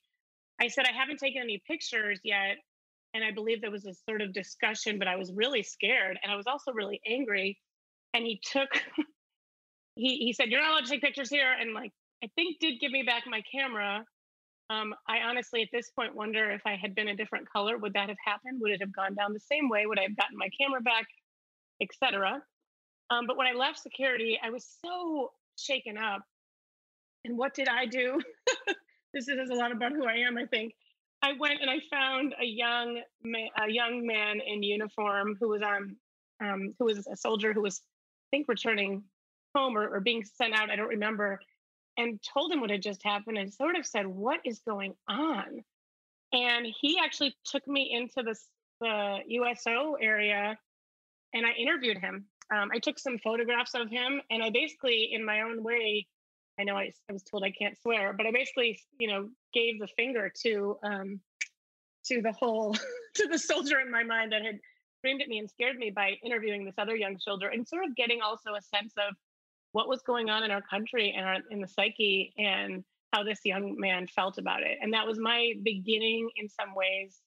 I 0.60 0.68
said, 0.68 0.84
I 0.86 0.96
haven't 0.96 1.18
taken 1.18 1.42
any 1.42 1.62
pictures 1.66 2.20
yet. 2.24 2.56
And 3.14 3.22
I 3.22 3.30
believe 3.30 3.60
there 3.60 3.70
was 3.70 3.86
a 3.86 3.94
sort 4.08 4.22
of 4.22 4.32
discussion, 4.32 4.98
but 4.98 5.06
I 5.06 5.16
was 5.16 5.32
really 5.32 5.62
scared. 5.62 6.18
And 6.22 6.32
I 6.32 6.36
was 6.36 6.46
also 6.46 6.72
really 6.72 7.00
angry. 7.06 7.58
And 8.12 8.24
he 8.24 8.40
took, 8.42 8.68
he, 9.94 10.16
he 10.18 10.32
said, 10.32 10.48
You're 10.48 10.60
not 10.60 10.70
allowed 10.72 10.84
to 10.84 10.90
take 10.90 11.02
pictures 11.02 11.30
here. 11.30 11.52
And 11.58 11.74
like, 11.74 11.92
I 12.22 12.28
think 12.34 12.58
did 12.60 12.80
give 12.80 12.90
me 12.90 13.02
back 13.02 13.24
my 13.26 13.42
camera. 13.52 14.04
Um, 14.70 14.94
I 15.06 15.18
honestly, 15.18 15.62
at 15.62 15.68
this 15.72 15.90
point, 15.90 16.14
wonder 16.16 16.50
if 16.50 16.62
I 16.66 16.76
had 16.76 16.94
been 16.94 17.08
a 17.08 17.16
different 17.16 17.50
color, 17.50 17.76
would 17.76 17.92
that 17.92 18.08
have 18.08 18.18
happened? 18.24 18.60
Would 18.60 18.72
it 18.72 18.80
have 18.80 18.94
gone 18.94 19.14
down 19.14 19.32
the 19.32 19.40
same 19.40 19.68
way? 19.68 19.86
Would 19.86 19.98
I 19.98 20.04
have 20.04 20.16
gotten 20.16 20.38
my 20.38 20.48
camera 20.58 20.80
back, 20.80 21.06
etc. 21.82 22.42
Um, 23.10 23.26
but 23.26 23.36
when 23.36 23.46
I 23.46 23.52
left 23.52 23.78
security, 23.78 24.38
I 24.42 24.50
was 24.50 24.66
so 24.84 25.32
shaken 25.58 25.98
up. 25.98 26.22
And 27.24 27.36
what 27.36 27.54
did 27.54 27.68
I 27.68 27.86
do? 27.86 28.20
this 29.14 29.28
is 29.28 29.50
a 29.50 29.54
lot 29.54 29.72
about 29.72 29.92
who 29.92 30.06
I 30.06 30.16
am, 30.26 30.36
I 30.36 30.46
think. 30.46 30.74
I 31.22 31.32
went 31.38 31.60
and 31.62 31.70
I 31.70 31.78
found 31.90 32.34
a 32.40 32.44
young 32.44 33.00
a 33.24 33.70
young 33.70 34.06
man 34.06 34.40
in 34.46 34.62
uniform 34.62 35.36
who 35.40 35.48
was 35.48 35.62
on 35.62 35.96
um, 36.42 36.74
who 36.78 36.84
was 36.86 37.06
a 37.06 37.16
soldier 37.16 37.52
who 37.52 37.62
was 37.62 37.80
I 38.26 38.36
think 38.36 38.48
returning 38.48 39.04
home 39.54 39.76
or, 39.76 39.88
or 39.88 40.00
being 40.00 40.24
sent 40.24 40.54
out. 40.54 40.70
I 40.70 40.76
don't 40.76 40.88
remember, 40.88 41.40
and 41.96 42.20
told 42.22 42.52
him 42.52 42.60
what 42.60 42.70
had 42.70 42.82
just 42.82 43.02
happened 43.02 43.38
and 43.38 43.52
sort 43.52 43.76
of 43.76 43.86
said, 43.86 44.06
"What 44.06 44.40
is 44.44 44.58
going 44.66 44.94
on?" 45.08 45.64
And 46.32 46.66
he 46.80 46.98
actually 47.02 47.34
took 47.44 47.66
me 47.66 47.90
into 47.92 48.22
the 48.22 48.36
the 48.80 49.18
USO 49.26 49.94
area, 49.94 50.58
and 51.32 51.46
I 51.46 51.52
interviewed 51.52 51.98
him. 51.98 52.26
Um, 52.54 52.70
I 52.72 52.78
took 52.78 52.98
some 52.98 53.18
photographs 53.18 53.74
of 53.74 53.88
him, 53.88 54.20
and 54.30 54.42
I 54.42 54.50
basically, 54.50 55.10
in 55.12 55.24
my 55.24 55.40
own 55.40 55.62
way, 55.62 56.06
I 56.58 56.64
know 56.64 56.76
I, 56.76 56.90
I, 57.08 57.12
was 57.12 57.22
told 57.22 57.42
I 57.42 57.50
can't 57.50 57.76
swear, 57.80 58.12
but 58.12 58.26
I 58.26 58.30
basically, 58.30 58.78
you 58.98 59.08
know, 59.08 59.28
gave 59.52 59.80
the 59.80 59.88
finger 59.96 60.30
to 60.44 60.76
um, 60.82 61.20
to 62.06 62.22
the 62.22 62.32
whole 62.32 62.74
to 63.14 63.26
the 63.26 63.38
soldier 63.38 63.80
in 63.80 63.90
my 63.90 64.04
mind 64.04 64.32
that 64.32 64.42
had 64.42 64.58
screamed 64.98 65.22
at 65.22 65.28
me 65.28 65.38
and 65.38 65.50
scared 65.50 65.76
me 65.76 65.90
by 65.90 66.12
interviewing 66.24 66.64
this 66.64 66.74
other 66.78 66.96
young 66.96 67.18
soldier 67.18 67.48
and 67.48 67.66
sort 67.66 67.84
of 67.84 67.94
getting 67.96 68.20
also 68.22 68.54
a 68.54 68.62
sense 68.62 68.94
of 68.96 69.14
what 69.72 69.88
was 69.88 70.00
going 70.02 70.30
on 70.30 70.44
in 70.44 70.50
our 70.50 70.62
country 70.62 71.12
and 71.16 71.26
our, 71.26 71.36
in 71.50 71.60
the 71.60 71.68
psyche 71.68 72.32
and 72.38 72.84
how 73.12 73.22
this 73.22 73.40
young 73.44 73.74
man 73.78 74.06
felt 74.06 74.38
about 74.38 74.62
it. 74.62 74.78
And 74.80 74.92
that 74.92 75.06
was 75.06 75.18
my 75.18 75.52
beginning 75.62 76.30
in 76.36 76.48
some 76.48 76.74
ways 76.74 77.20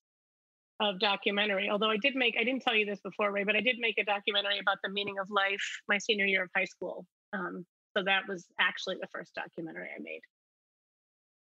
of 0.79 0.99
documentary. 0.99 1.69
Although 1.69 1.89
I 1.89 1.97
did 1.97 2.15
make, 2.15 2.35
I 2.39 2.43
didn't 2.43 2.61
tell 2.61 2.75
you 2.75 2.85
this 2.85 2.99
before, 3.01 3.31
Ray, 3.31 3.43
but 3.43 3.55
I 3.55 3.61
did 3.61 3.77
make 3.79 3.97
a 3.97 4.03
documentary 4.03 4.59
about 4.59 4.77
the 4.83 4.89
meaning 4.89 5.15
of 5.19 5.29
life 5.29 5.61
my 5.87 5.97
senior 5.97 6.25
year 6.25 6.43
of 6.43 6.49
high 6.55 6.65
school. 6.65 7.05
Um, 7.33 7.65
so 7.97 8.03
that 8.03 8.27
was 8.27 8.47
actually 8.59 8.97
the 9.01 9.07
first 9.07 9.33
documentary 9.33 9.89
I 9.95 10.01
made. 10.01 10.21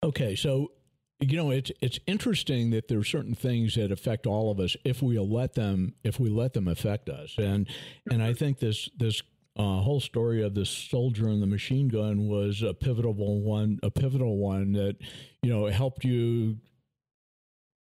Okay, 0.04 0.36
so 0.36 0.72
you 1.20 1.38
know 1.38 1.52
it's 1.52 1.72
it's 1.82 2.00
interesting 2.08 2.72
that 2.72 2.88
there 2.88 3.00
are 3.00 3.04
certain 3.04 3.36
things 3.36 3.76
that 3.76 3.92
affect 3.92 4.26
all 4.26 4.50
of 4.50 4.60
us 4.60 4.76
if 4.84 5.02
we 5.02 5.20
let 5.20 5.54
them 5.54 5.94
if 6.04 6.20
we 6.20 6.30
let 6.30 6.54
them 6.54 6.68
affect 6.68 7.10
us, 7.10 7.36
and 7.38 7.68
and 8.10 8.24
I 8.24 8.30
mm-hmm. 8.30 8.34
think 8.34 8.60
this 8.60 8.90
this 8.98 9.22
uh, 9.58 9.82
whole 9.82 10.00
story 10.00 10.42
of 10.42 10.56
the 10.56 10.66
soldier 10.66 11.28
and 11.28 11.42
the 11.42 11.48
machine 11.48 11.90
gun 11.90 12.28
was 12.28 12.62
a 12.62 12.74
pivotal 12.74 13.14
one, 13.42 13.80
a 13.84 13.92
pivotal 13.92 14.38
one 14.38 14.72
that 14.74 14.96
you 15.44 15.50
know 15.52 15.66
helped 15.68 16.06
you 16.06 16.58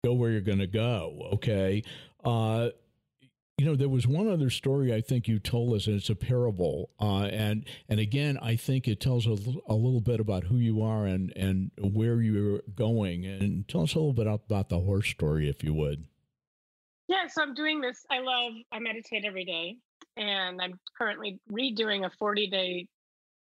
go 0.03 0.13
where 0.13 0.31
you're 0.31 0.41
going 0.41 0.59
to 0.59 0.67
go. 0.67 1.29
Okay. 1.33 1.83
Uh, 2.23 2.69
you 3.57 3.65
know, 3.65 3.75
there 3.75 3.89
was 3.89 4.05
one 4.05 4.29
other 4.29 4.51
story 4.51 4.93
I 4.93 5.01
think 5.01 5.27
you 5.27 5.39
told 5.39 5.73
us, 5.73 5.87
and 5.87 5.95
it's 5.95 6.11
a 6.11 6.15
parable. 6.15 6.91
Uh, 7.01 7.23
and 7.23 7.65
and 7.89 7.99
again, 7.99 8.37
I 8.39 8.55
think 8.55 8.87
it 8.87 9.01
tells 9.01 9.25
a, 9.25 9.31
a 9.31 9.73
little 9.73 10.01
bit 10.01 10.19
about 10.19 10.43
who 10.43 10.57
you 10.57 10.83
are 10.83 11.07
and 11.07 11.33
and 11.35 11.71
where 11.79 12.21
you're 12.21 12.61
going. 12.75 13.25
And 13.25 13.67
tell 13.67 13.81
us 13.81 13.95
a 13.95 13.99
little 13.99 14.13
bit 14.13 14.27
about 14.27 14.69
the 14.69 14.79
horse 14.79 15.07
story, 15.07 15.49
if 15.49 15.63
you 15.63 15.73
would. 15.73 16.05
Yeah, 17.07 17.25
so 17.27 17.41
I'm 17.41 17.55
doing 17.55 17.81
this. 17.81 18.05
I 18.11 18.19
love. 18.19 18.53
I 18.71 18.77
meditate 18.77 19.25
every 19.25 19.45
day, 19.45 19.77
and 20.17 20.61
I'm 20.61 20.79
currently 20.95 21.39
redoing 21.51 22.05
a 22.05 22.11
40 22.11 22.47
day 22.47 22.87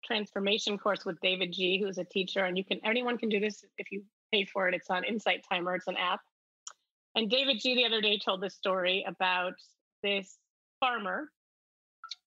transformation 0.03 0.79
course 0.79 1.05
with 1.05 1.21
davidji, 1.21 1.79
who's 1.79 1.99
a 1.99 2.05
teacher, 2.05 2.47
and 2.47 2.57
you 2.57 2.65
can 2.65 2.81
anyone 2.87 3.19
can 3.19 3.29
do 3.29 3.39
this 3.39 3.63
if 3.77 3.93
you 3.93 4.03
pay 4.33 4.47
for 4.47 4.67
it. 4.67 4.75
It's 4.75 4.89
on 4.89 5.05
Insight 5.05 5.45
Timer. 5.47 5.75
It's 5.75 5.89
an 5.89 5.99
app. 5.99 6.21
And 7.15 7.31
davidji 7.31 7.75
the 7.75 7.85
other 7.85 8.01
day 8.01 8.19
told 8.19 8.41
this 8.41 8.55
story 8.55 9.05
about 9.07 9.55
this 10.07 10.39
farmer 10.81 11.31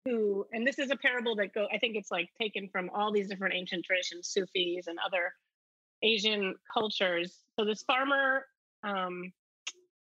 who, 0.04 0.47
and 0.52 0.66
this 0.66 0.78
is 0.78 0.90
a 0.90 0.97
parable 0.97 1.35
that 1.37 1.54
go, 1.54 1.66
I 1.73 1.78
think 1.78 1.97
it's 1.97 2.11
like 2.11 2.28
taken 2.40 2.69
from 2.71 2.90
all 2.95 3.12
these 3.12 3.28
different 3.28 3.54
ancient 3.54 3.85
traditions, 3.85 4.28
Sufis 4.28 4.87
and 4.87 4.99
other 5.04 5.33
Asian 6.02 6.54
cultures. 6.73 7.38
So 7.59 7.64
this 7.64 7.83
farmer 7.83 8.45
um, 8.83 9.33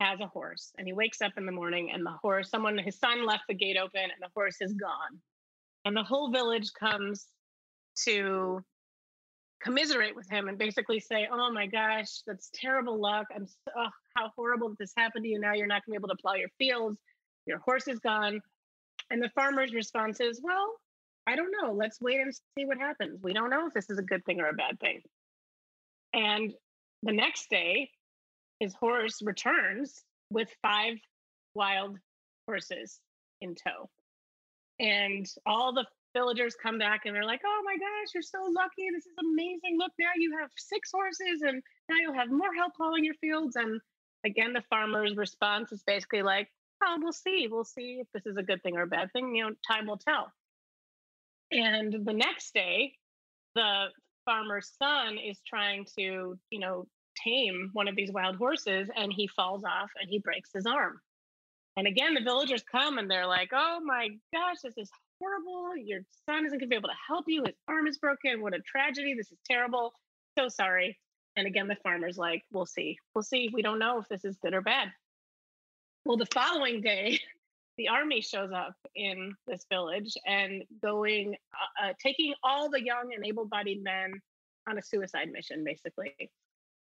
has 0.01 0.21
a 0.21 0.27
horse 0.27 0.73
and 0.79 0.87
he 0.87 0.93
wakes 0.93 1.21
up 1.21 1.33
in 1.37 1.47
the 1.47 1.53
morning 1.53 1.91
and 1.93 2.05
the 2.05 2.17
horse, 2.23 2.51
someone, 2.51 2.79
his 2.79 2.99
son 2.99 3.27
left 3.27 3.45
the 3.49 3.55
gate 3.55 3.77
open 3.77 4.03
and 4.03 4.21
the 4.21 4.31
horse 4.35 4.57
is 4.61 4.73
gone. 4.73 5.21
And 5.85 5.97
the 5.97 6.03
whole 6.03 6.31
village 6.31 6.73
comes 6.73 7.27
to 8.07 8.65
commiserate 9.63 10.17
with 10.17 10.29
him 10.31 10.49
and 10.49 10.59
basically 10.59 11.01
say, 11.01 11.29
"Oh 11.31 11.53
my 11.53 11.67
gosh, 11.67 12.23
that's 12.27 12.51
terrible 12.55 13.01
luck. 13.01 13.27
I'm 13.35 13.47
so, 13.47 13.73
oh, 13.77 13.89
how 14.17 14.31
horrible 14.37 14.71
that 14.71 14.79
this 14.79 14.93
happened 14.97 15.25
to 15.25 15.29
you. 15.29 15.39
Now 15.39 15.55
you're 15.55 15.67
not 15.67 15.85
going 15.85 15.95
to 15.95 16.01
be 16.01 16.05
able 16.05 16.17
to 16.17 16.23
plow 16.23 16.35
your 16.35 16.49
fields 16.59 16.99
your 17.47 17.59
horse 17.59 17.89
is 17.89 17.99
gone. 17.99 18.41
And 19.11 19.23
the 19.23 19.31
farmer's 19.31 19.75
response 19.75 20.21
is, 20.21 20.41
well, 20.43 20.73
I 21.27 21.37
don't 21.37 21.53
know. 21.61 21.73
Let's 21.73 22.01
wait 22.01 22.21
and 22.21 22.35
see 22.35 22.65
what 22.65 22.79
happens. 22.79 23.21
We 23.23 23.33
don't 23.33 23.51
know 23.51 23.67
if 23.67 23.75
this 23.75 23.91
is 23.91 23.99
a 23.99 24.03
good 24.03 24.25
thing 24.25 24.41
or 24.41 24.49
a 24.49 24.55
bad 24.55 24.81
thing. 24.81 25.03
And 26.13 26.53
the 27.03 27.13
next 27.13 27.49
day, 27.51 27.91
his 28.61 28.75
horse 28.75 29.21
returns 29.23 30.03
with 30.31 30.49
five 30.63 30.95
wild 31.55 31.99
horses 32.47 33.01
in 33.41 33.55
tow. 33.55 33.89
And 34.79 35.27
all 35.47 35.73
the 35.73 35.87
villagers 36.15 36.55
come 36.61 36.79
back 36.79 37.03
and 37.05 37.15
they're 37.15 37.25
like, 37.25 37.41
oh 37.45 37.63
my 37.65 37.75
gosh, 37.75 38.09
you're 38.15 38.23
so 38.23 38.39
lucky. 38.51 38.89
This 38.93 39.07
is 39.07 39.17
amazing. 39.21 39.79
Look, 39.79 39.93
now 39.99 40.11
you 40.17 40.37
have 40.41 40.51
six 40.57 40.91
horses 40.93 41.43
and 41.43 41.63
now 41.89 41.97
you'll 42.01 42.15
have 42.15 42.31
more 42.31 42.55
help 42.55 42.75
plowing 42.75 43.05
your 43.05 43.15
fields. 43.15 43.57
And 43.57 43.81
again, 44.25 44.53
the 44.53 44.63
farmer's 44.69 45.17
response 45.17 45.73
is 45.73 45.83
basically 45.87 46.23
like, 46.23 46.49
oh, 46.85 46.99
we'll 47.01 47.13
see. 47.13 47.49
We'll 47.51 47.65
see 47.65 48.01
if 48.01 48.09
this 48.13 48.27
is 48.27 48.37
a 48.37 48.43
good 48.43 48.63
thing 48.63 48.77
or 48.77 48.83
a 48.83 48.87
bad 48.87 49.13
thing. 49.13 49.35
You 49.35 49.45
know, 49.45 49.51
time 49.71 49.87
will 49.87 49.99
tell. 49.99 50.33
And 51.51 52.07
the 52.07 52.13
next 52.13 52.55
day, 52.55 52.95
the 53.55 53.87
farmer's 54.25 54.71
son 54.81 55.19
is 55.19 55.41
trying 55.47 55.87
to, 55.99 56.39
you 56.51 56.59
know, 56.59 56.87
tame 57.23 57.71
one 57.73 57.89
of 57.89 57.97
these 57.97 58.11
wild 58.11 58.37
horses 58.37 58.89
and 58.97 59.13
he 59.13 59.29
falls 59.29 59.65
off 59.65 59.91
and 60.01 60.09
he 60.09 60.19
breaks 60.19 60.51
his 60.55 60.67
arm. 60.67 61.01
And 61.77 61.87
again, 61.87 62.15
the 62.15 62.23
villagers 62.23 62.63
come 62.71 62.99
and 62.99 63.11
they're 63.11 63.27
like, 63.27 63.51
oh 63.53 63.81
my 63.85 64.09
gosh, 64.33 64.57
this 64.63 64.75
is 64.77 64.91
horrible. 65.19 65.77
Your 65.77 66.01
son 66.27 66.47
isn't 66.47 66.59
going 66.59 66.61
to 66.61 66.67
be 66.67 66.77
able 66.77 66.89
to 66.89 66.95
help 67.07 67.25
you. 67.29 67.45
His 67.45 67.57
arm 67.69 67.87
is 67.87 67.99
broken. 67.99 68.43
What 68.43 68.55
a 68.55 68.61
tragedy. 68.61 69.15
This 69.15 69.31
is 69.31 69.39
terrible. 69.51 69.93
So 70.39 70.49
sorry. 70.49 70.99
And 71.37 71.47
again, 71.47 71.69
the 71.69 71.77
farmer's 71.83 72.19
like, 72.19 72.43
we'll 72.53 72.67
see. 72.67 72.99
We'll 73.15 73.23
see. 73.23 73.51
We 73.53 73.63
don't 73.63 73.79
know 73.79 73.99
if 73.99 74.09
this 74.09 74.25
is 74.25 74.37
good 74.43 74.55
or 74.55 74.61
bad. 74.61 74.89
Well, 76.05 76.17
the 76.17 76.27
following 76.27 76.81
day, 76.81 77.21
the 77.79 77.89
army 77.89 78.21
shows 78.21 78.51
up 78.53 78.75
in 78.95 79.35
this 79.47 79.65
village 79.71 80.15
and 80.27 80.65
going, 80.83 81.37
uh, 81.55 81.87
uh, 81.87 81.93
taking 82.05 82.35
all 82.43 82.69
the 82.69 82.85
young 82.85 83.13
and 83.15 83.25
able 83.25 83.47
bodied 83.47 83.83
men 83.83 84.13
on 84.69 84.79
a 84.79 84.83
suicide 84.83 85.31
mission, 85.33 85.65
basically. 85.65 86.13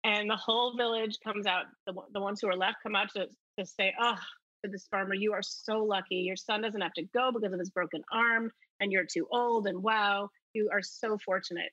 And 0.05 0.31
the 0.31 0.37
whole 0.37 0.77
village 0.77 1.19
comes 1.25 1.47
out, 1.47 1.65
the, 1.87 1.95
the 2.13 2.21
ones 2.21 2.41
who 2.41 2.49
are 2.49 2.57
left 2.57 2.77
come 2.83 2.95
out 2.95 3.09
to, 3.17 3.27
to 3.59 3.67
say, 3.67 3.93
oh, 4.01 4.19
to 4.65 4.71
this 4.71 4.87
farmer, 4.91 5.15
you 5.15 5.33
are 5.33 5.43
so 5.43 5.83
lucky. 5.83 6.17
Your 6.17 6.37
son 6.37 6.63
doesn't 6.63 6.81
have 6.81 6.93
to 6.95 7.05
go 7.15 7.33
because 7.33 7.53
of 7.53 7.59
his 7.59 7.71
broken 7.71 8.03
arm, 8.13 8.51
and 8.81 8.93
you're 8.93 9.07
too 9.07 9.27
old. 9.33 9.67
And 9.67 9.83
wow, 9.83 10.29
you 10.53 10.71
are 10.73 10.83
so 10.83 11.19
fortunate. 11.25 11.73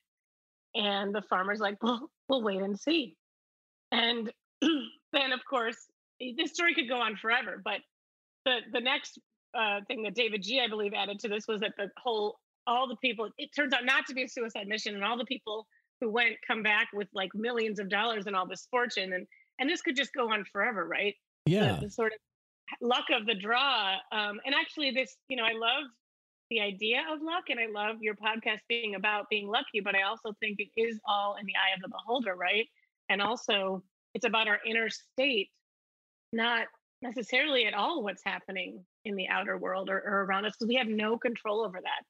And 0.76 1.14
the 1.14 1.22
farmer's 1.30 1.60
like, 1.60 1.78
well, 1.84 2.10
we'll 2.30 2.42
wait 2.42 2.62
and 2.62 2.80
see. 2.80 3.16
And 3.92 4.32
then, 4.62 5.32
of 5.32 5.42
course, 5.48 5.78
this 6.20 6.52
story 6.52 6.74
could 6.74 6.88
go 6.88 6.98
on 6.98 7.16
forever, 7.16 7.62
but 7.64 7.80
the 8.46 8.60
the 8.72 8.80
next 8.80 9.20
uh, 9.58 9.80
thing 9.88 10.04
that 10.04 10.16
davidji, 10.16 10.62
I 10.62 10.68
believe, 10.68 10.94
added 10.96 11.20
to 11.20 11.28
this 11.28 11.48
was 11.48 11.62
that 11.62 11.74
the 11.78 11.90
whole 12.02 12.40
all 12.66 12.88
the 12.88 12.96
people 12.98 13.30
it 13.38 13.50
turns 13.56 13.74
out 13.74 13.86
not 13.86 14.06
to 14.08 14.14
be 14.14 14.24
a 14.24 14.30
suicide 14.30 14.68
mission, 14.68 14.96
and 14.96 15.04
all 15.04 15.18
the 15.18 15.26
people 15.26 15.68
who 16.02 16.10
went 16.10 16.36
come 16.46 16.64
back 16.64 16.88
with 16.94 17.08
like 17.14 17.30
millions 17.34 17.80
of 17.80 17.90
dollars 17.90 18.26
and 18.28 18.36
all 18.36 18.48
this 18.48 18.68
fortune, 18.70 19.14
and 19.14 19.28
and 19.60 19.70
this 19.70 19.82
could 19.82 19.96
just 19.96 20.14
go 20.14 20.32
on 20.32 20.46
forever, 20.52 20.88
right? 20.88 21.16
Yeah, 21.46 21.76
the, 21.76 21.88
the 21.88 21.92
sort 21.92 22.14
of 22.14 22.20
luck 22.82 23.06
of 23.12 23.26
the 23.26 23.36
draw. 23.36 23.96
Um, 24.12 24.40
and 24.46 24.56
actually, 24.56 24.92
this 24.92 25.16
you 25.28 25.38
know, 25.38 25.44
I 25.44 25.54
love 25.54 25.86
the 26.50 26.62
idea 26.62 27.04
of 27.12 27.22
luck, 27.22 27.46
and 27.50 27.60
I 27.60 27.68
love 27.68 27.98
your 28.02 28.16
podcast 28.16 28.60
being 28.68 28.96
about 28.96 29.30
being 29.30 29.48
lucky, 29.48 29.80
but 29.84 29.96
I 29.96 30.04
also 30.04 30.34
think 30.40 30.60
it 30.60 30.70
is 30.80 31.00
all 31.08 31.36
in 31.40 31.46
the 31.46 31.54
eye 31.54 31.76
of 31.76 31.82
the 31.82 31.90
beholder, 31.90 32.36
right? 32.36 32.66
And 33.10 33.22
also, 33.22 33.84
it's 34.14 34.26
about 34.26 34.48
our 34.48 34.60
inner 34.66 34.90
state 34.90 35.50
not 36.34 36.68
necessarily 37.02 37.66
at 37.66 37.74
all 37.74 38.04
what's 38.04 38.24
happening 38.24 38.84
in 39.06 39.16
the 39.16 39.28
outer 39.28 39.58
world 39.58 39.90
or, 39.90 40.00
or 40.00 40.24
around 40.24 40.46
us 40.46 40.54
because 40.58 40.70
we 40.70 40.76
have 40.76 40.88
no 40.88 41.18
control 41.18 41.64
over 41.64 41.80
that. 41.82 42.04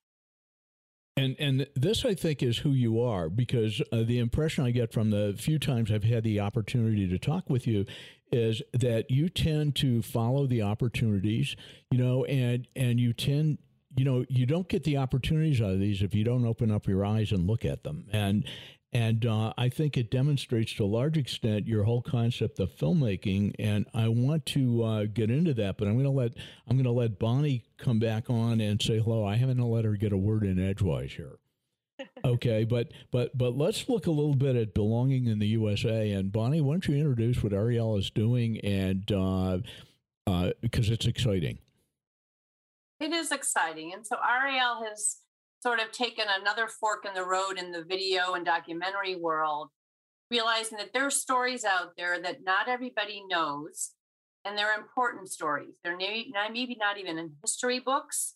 And 1.15 1.35
and 1.37 1.67
this 1.75 2.05
I 2.05 2.15
think 2.15 2.41
is 2.41 2.57
who 2.57 2.71
you 2.71 3.01
are 3.01 3.29
because 3.29 3.81
uh, 3.91 4.03
the 4.03 4.17
impression 4.17 4.65
I 4.65 4.71
get 4.71 4.91
from 4.91 5.11
the 5.11 5.35
few 5.37 5.59
times 5.59 5.91
I've 5.91 6.03
had 6.03 6.23
the 6.23 6.39
opportunity 6.39 7.07
to 7.07 7.19
talk 7.19 7.49
with 7.49 7.67
you 7.67 7.85
is 8.31 8.63
that 8.73 9.11
you 9.11 9.29
tend 9.29 9.75
to 9.75 10.01
follow 10.01 10.47
the 10.47 10.63
opportunities, 10.63 11.55
you 11.91 11.99
know, 11.99 12.25
and 12.25 12.67
and 12.75 12.99
you 12.99 13.13
tend 13.13 13.59
you 13.95 14.05
know 14.05 14.25
you 14.27 14.47
don't 14.47 14.67
get 14.67 14.83
the 14.85 14.97
opportunities 14.97 15.61
out 15.61 15.69
of 15.69 15.79
these 15.79 16.01
if 16.01 16.15
you 16.15 16.23
don't 16.23 16.45
open 16.45 16.71
up 16.71 16.87
your 16.87 17.05
eyes 17.05 17.31
and 17.31 17.45
look 17.45 17.63
at 17.63 17.83
them 17.83 18.07
and 18.11 18.45
and 18.93 19.25
uh, 19.25 19.53
I 19.57 19.69
think 19.69 19.97
it 19.97 20.11
demonstrates 20.11 20.73
to 20.75 20.83
a 20.83 20.85
large 20.85 21.17
extent 21.17 21.67
your 21.67 21.83
whole 21.83 22.03
concept 22.03 22.59
of 22.59 22.71
filmmaking. 22.71 23.55
And 23.57 23.87
I 23.93 24.07
want 24.07 24.45
to 24.47 24.83
uh, 24.83 25.05
get 25.05 25.31
into 25.31 25.53
that, 25.55 25.77
but 25.77 25.87
I'm 25.87 25.95
going 25.95 26.05
to 26.05 26.11
let 26.11 26.33
I'm 26.67 26.77
going 26.77 26.85
to 26.85 26.91
let 26.91 27.17
Bonnie 27.17 27.63
come 27.77 27.99
back 27.99 28.29
on 28.29 28.61
and 28.61 28.81
say 28.81 28.99
hello. 28.99 29.25
I 29.25 29.35
haven't 29.35 29.59
let 29.59 29.85
her 29.85 29.95
get 29.95 30.13
a 30.13 30.17
word 30.17 30.43
in 30.43 30.63
edgewise 30.63 31.13
here. 31.13 31.39
okay, 32.25 32.65
but 32.65 32.91
but 33.11 33.35
but 33.35 33.57
let's 33.57 33.89
look 33.89 34.05
a 34.05 34.11
little 34.11 34.35
bit 34.35 34.55
at 34.55 34.75
belonging 34.75 35.25
in 35.25 35.39
the 35.39 35.47
USA. 35.47 36.11
And 36.11 36.31
Bonnie, 36.31 36.61
why 36.61 36.73
don't 36.73 36.87
you 36.87 36.95
introduce 36.95 37.41
what 37.41 37.53
Ariel 37.53 37.97
is 37.97 38.11
doing 38.11 38.59
and 38.59 39.11
uh, 39.11 39.59
uh, 40.27 40.51
because 40.61 40.89
it's 40.91 41.07
exciting. 41.07 41.57
It 42.99 43.11
is 43.11 43.31
exciting, 43.31 43.91
and 43.93 44.05
so 44.05 44.17
Ariel 44.23 44.85
has 44.87 45.17
sort 45.63 45.79
of 45.79 45.93
taken 45.93 46.25
another 46.41 46.67
fork 46.67 47.05
in 47.07 47.13
the 47.13 47.25
road 47.25 47.57
in 47.57 47.71
the 47.71 47.85
video 47.85 48.33
and 48.33 48.45
documentary 48.45 49.15
world, 49.15 49.69
realizing 50.29 50.77
that 50.77 50.91
there 50.93 51.05
are 51.05 51.11
stories 51.11 51.63
out 51.63 51.93
there 51.97 52.21
that 52.21 52.43
not 52.43 52.67
everybody 52.67 53.23
knows, 53.29 53.91
and 54.43 54.57
they're 54.57 54.77
important 54.77 55.31
stories. 55.31 55.75
They're 55.81 55.95
maybe 55.95 56.33
not 56.77 56.97
even 56.97 57.17
in 57.17 57.31
history 57.41 57.79
books 57.79 58.33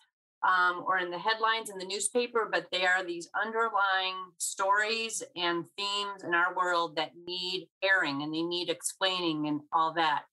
um, 0.48 0.86
or 0.88 1.00
in 1.00 1.12
the 1.12 1.20
headlines 1.20 1.70
in 1.70 1.78
the 1.78 1.86
newspaper, 1.86 2.48
but 2.50 2.68
they 2.72 2.86
are 2.86 3.04
these 3.04 3.30
underlying 3.36 4.16
stories 4.38 5.22
and 5.36 5.66
themes 5.78 6.24
in 6.24 6.34
our 6.34 6.56
world 6.56 6.96
that 6.96 7.12
need 7.26 7.68
airing 7.84 8.24
and 8.24 8.34
they 8.34 8.44
need 8.44 8.70
explaining 8.70 9.50
and 9.50 9.60
all 9.74 9.94
that. 9.96 10.24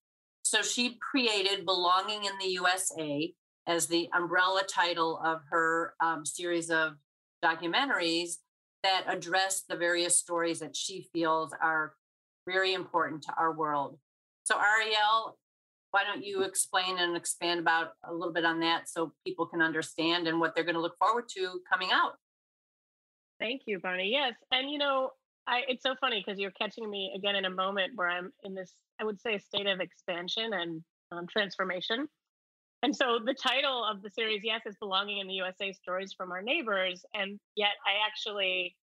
So 0.43 0.63
she 0.63 0.99
created 1.01 1.65
Belonging 1.65 2.25
in 2.25 2.39
the 2.39 2.51
USA, 2.51 3.35
as 3.67 3.87
the 3.87 4.09
umbrella 4.15 4.63
title 4.69 5.21
of 5.25 5.41
her 5.51 5.95
um, 6.01 6.25
series 6.25 6.71
of 6.71 6.95
documentaries 7.43 8.37
that 8.83 9.05
address 9.09 9.63
the 9.69 9.77
various 9.77 10.19
stories 10.19 10.61
that 10.61 10.77
she 10.77 11.09
feels 11.13 11.53
are 11.61 11.95
very 12.47 12.75
important 12.75 13.23
to 13.23 13.33
our 13.39 13.53
world. 13.53 13.99
So, 14.45 14.57
Ariel, 14.59 15.39
why 15.91 16.03
don't 16.05 16.25
you 16.25 16.43
explain 16.43 16.99
and 16.99 17.17
expand 17.17 17.61
about 17.61 17.93
a 18.05 18.13
little 18.13 18.33
bit 18.33 18.45
on 18.45 18.61
that 18.61 18.89
so 18.89 19.13
people 19.27 19.47
can 19.47 19.63
understand 19.63 20.29
and 20.29 20.39
what 20.39 20.55
they're 20.55 20.65
going 20.65 20.75
to 20.75 20.81
look 20.81 20.99
forward 20.99 21.25
to 21.37 21.61
coming 21.71 21.91
out? 21.93 22.15
Thank 23.41 23.63
you, 23.67 23.79
Bonnie. 23.79 24.11
Yes. 24.11 24.35
And, 24.53 24.71
you 24.71 24.79
know, 24.79 25.11
I, 25.47 25.63
it's 25.69 25.83
so 25.83 25.95
funny 26.01 26.23
because 26.25 26.39
you're 26.39 26.51
catching 26.51 26.91
me 26.91 27.13
again 27.17 27.37
in 27.37 27.45
a 27.45 27.51
moment 27.51 27.93
where 27.95 28.09
I'm 28.09 28.33
in 28.43 28.55
this, 28.55 28.73
I 29.01 29.05
would 29.05 29.21
say, 29.21 29.39
state 29.39 29.67
of 29.67 29.81
expansion 29.81 30.53
and 30.53 30.83
um, 31.13 31.27
transformation 31.27 32.09
and 32.85 32.95
so 32.95 33.19
the 33.25 33.33
title 33.33 33.83
of 33.83 34.03
the 34.03 34.11
series, 34.11 34.43
yes, 34.45 34.61
is 34.67 34.77
Belonging 34.79 35.17
in 35.17 35.27
the 35.27 35.33
USA 35.35 35.73
Stories 35.73 36.13
from 36.13 36.31
Our 36.31 36.43
Neighbors. 36.43 37.03
And 37.15 37.41
yet 37.57 37.71
I 37.87 38.07
actually 38.07 38.77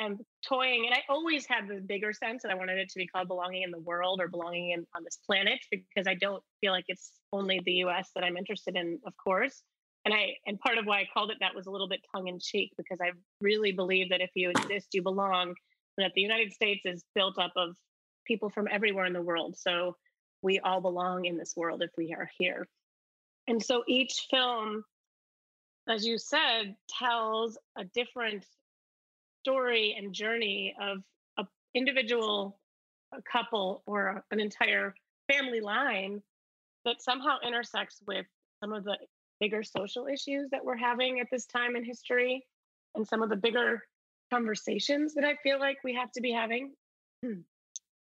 am 0.00 0.18
toying, 0.48 0.86
and 0.86 0.94
I 0.94 1.02
always 1.10 1.44
had 1.46 1.68
the 1.68 1.82
bigger 1.86 2.14
sense 2.14 2.42
that 2.42 2.50
I 2.50 2.54
wanted 2.54 2.78
it 2.78 2.88
to 2.88 2.98
be 2.98 3.06
called 3.06 3.28
Belonging 3.28 3.62
in 3.62 3.70
the 3.70 3.78
World 3.80 4.20
or 4.22 4.28
Belonging 4.28 4.70
in, 4.70 4.86
on 4.96 5.04
this 5.04 5.18
planet 5.26 5.58
because 5.70 6.06
I 6.06 6.14
don't 6.14 6.42
feel 6.62 6.72
like 6.72 6.86
it's 6.88 7.12
only 7.30 7.60
the 7.66 7.72
US 7.84 8.08
that 8.14 8.24
I'm 8.24 8.38
interested 8.38 8.74
in, 8.74 8.98
of 9.06 9.12
course. 9.22 9.62
And 10.06 10.14
I 10.14 10.36
and 10.46 10.58
part 10.58 10.78
of 10.78 10.86
why 10.86 11.00
I 11.00 11.08
called 11.12 11.30
it 11.30 11.36
that 11.40 11.54
was 11.54 11.66
a 11.66 11.70
little 11.70 11.88
bit 11.88 12.00
tongue 12.14 12.28
in 12.28 12.38
cheek 12.40 12.72
because 12.78 13.00
I 13.02 13.10
really 13.42 13.72
believe 13.72 14.08
that 14.10 14.22
if 14.22 14.30
you 14.34 14.48
exist, 14.48 14.88
you 14.94 15.02
belong, 15.02 15.48
and 15.98 16.06
that 16.06 16.12
the 16.14 16.22
United 16.22 16.54
States 16.54 16.82
is 16.86 17.04
built 17.14 17.38
up 17.38 17.52
of 17.54 17.76
people 18.26 18.48
from 18.48 18.66
everywhere 18.70 19.04
in 19.04 19.12
the 19.12 19.20
world. 19.20 19.56
So 19.58 19.94
we 20.40 20.58
all 20.60 20.80
belong 20.80 21.26
in 21.26 21.36
this 21.36 21.52
world 21.54 21.82
if 21.82 21.90
we 21.98 22.14
are 22.14 22.30
here. 22.38 22.66
And 23.48 23.62
so 23.62 23.84
each 23.86 24.26
film, 24.30 24.84
as 25.88 26.04
you 26.04 26.18
said, 26.18 26.74
tells 26.88 27.58
a 27.76 27.84
different 27.84 28.44
story 29.42 29.94
and 29.96 30.12
journey 30.12 30.74
of 30.80 30.98
an 31.38 31.46
individual 31.74 32.58
a 33.12 33.22
couple 33.22 33.82
or 33.86 34.24
an 34.30 34.40
entire 34.40 34.94
family 35.32 35.60
line 35.60 36.20
that 36.84 37.00
somehow 37.00 37.36
intersects 37.46 38.02
with 38.06 38.26
some 38.60 38.72
of 38.72 38.84
the 38.84 38.96
bigger 39.40 39.62
social 39.62 40.06
issues 40.06 40.48
that 40.50 40.64
we're 40.64 40.76
having 40.76 41.20
at 41.20 41.28
this 41.30 41.46
time 41.46 41.76
in 41.76 41.84
history 41.84 42.44
and 42.94 43.06
some 43.06 43.22
of 43.22 43.28
the 43.28 43.36
bigger 43.36 43.82
conversations 44.32 45.14
that 45.14 45.24
I 45.24 45.36
feel 45.42 45.60
like 45.60 45.78
we 45.84 45.94
have 45.94 46.10
to 46.12 46.20
be 46.20 46.32
having. 46.32 46.72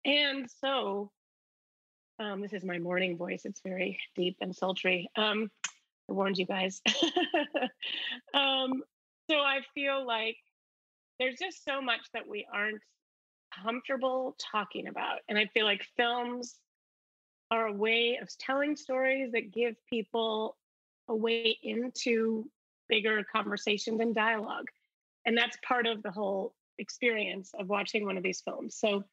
And 0.05 0.49
so 0.59 1.11
um, 2.19 2.41
this 2.41 2.53
is 2.53 2.63
my 2.63 2.79
morning 2.79 3.17
voice. 3.17 3.45
It's 3.45 3.61
very 3.61 3.99
deep 4.15 4.37
and 4.41 4.55
sultry. 4.55 5.09
Um, 5.15 5.49
I 6.09 6.13
warned 6.13 6.37
you 6.37 6.45
guys. 6.45 6.81
um, 8.33 8.83
so 9.29 9.37
I 9.37 9.61
feel 9.73 10.05
like 10.05 10.37
there's 11.19 11.37
just 11.39 11.63
so 11.63 11.81
much 11.81 12.01
that 12.13 12.27
we 12.27 12.45
aren't 12.53 12.81
comfortable 13.63 14.35
talking 14.51 14.87
about. 14.87 15.19
And 15.29 15.37
I 15.37 15.45
feel 15.53 15.65
like 15.65 15.85
films 15.95 16.55
are 17.51 17.67
a 17.67 17.73
way 17.73 18.19
of 18.21 18.29
telling 18.37 18.75
stories 18.75 19.31
that 19.33 19.51
give 19.51 19.75
people 19.89 20.57
a 21.07 21.15
way 21.15 21.57
into 21.61 22.49
bigger 22.89 23.23
conversations 23.31 23.99
and 24.01 24.13
dialogue. 24.13 24.67
And 25.25 25.37
that's 25.37 25.57
part 25.65 25.87
of 25.87 26.03
the 26.03 26.11
whole 26.11 26.53
experience 26.79 27.51
of 27.57 27.69
watching 27.69 28.05
one 28.05 28.17
of 28.17 28.23
these 28.23 28.41
films. 28.41 28.75
So 28.75 29.03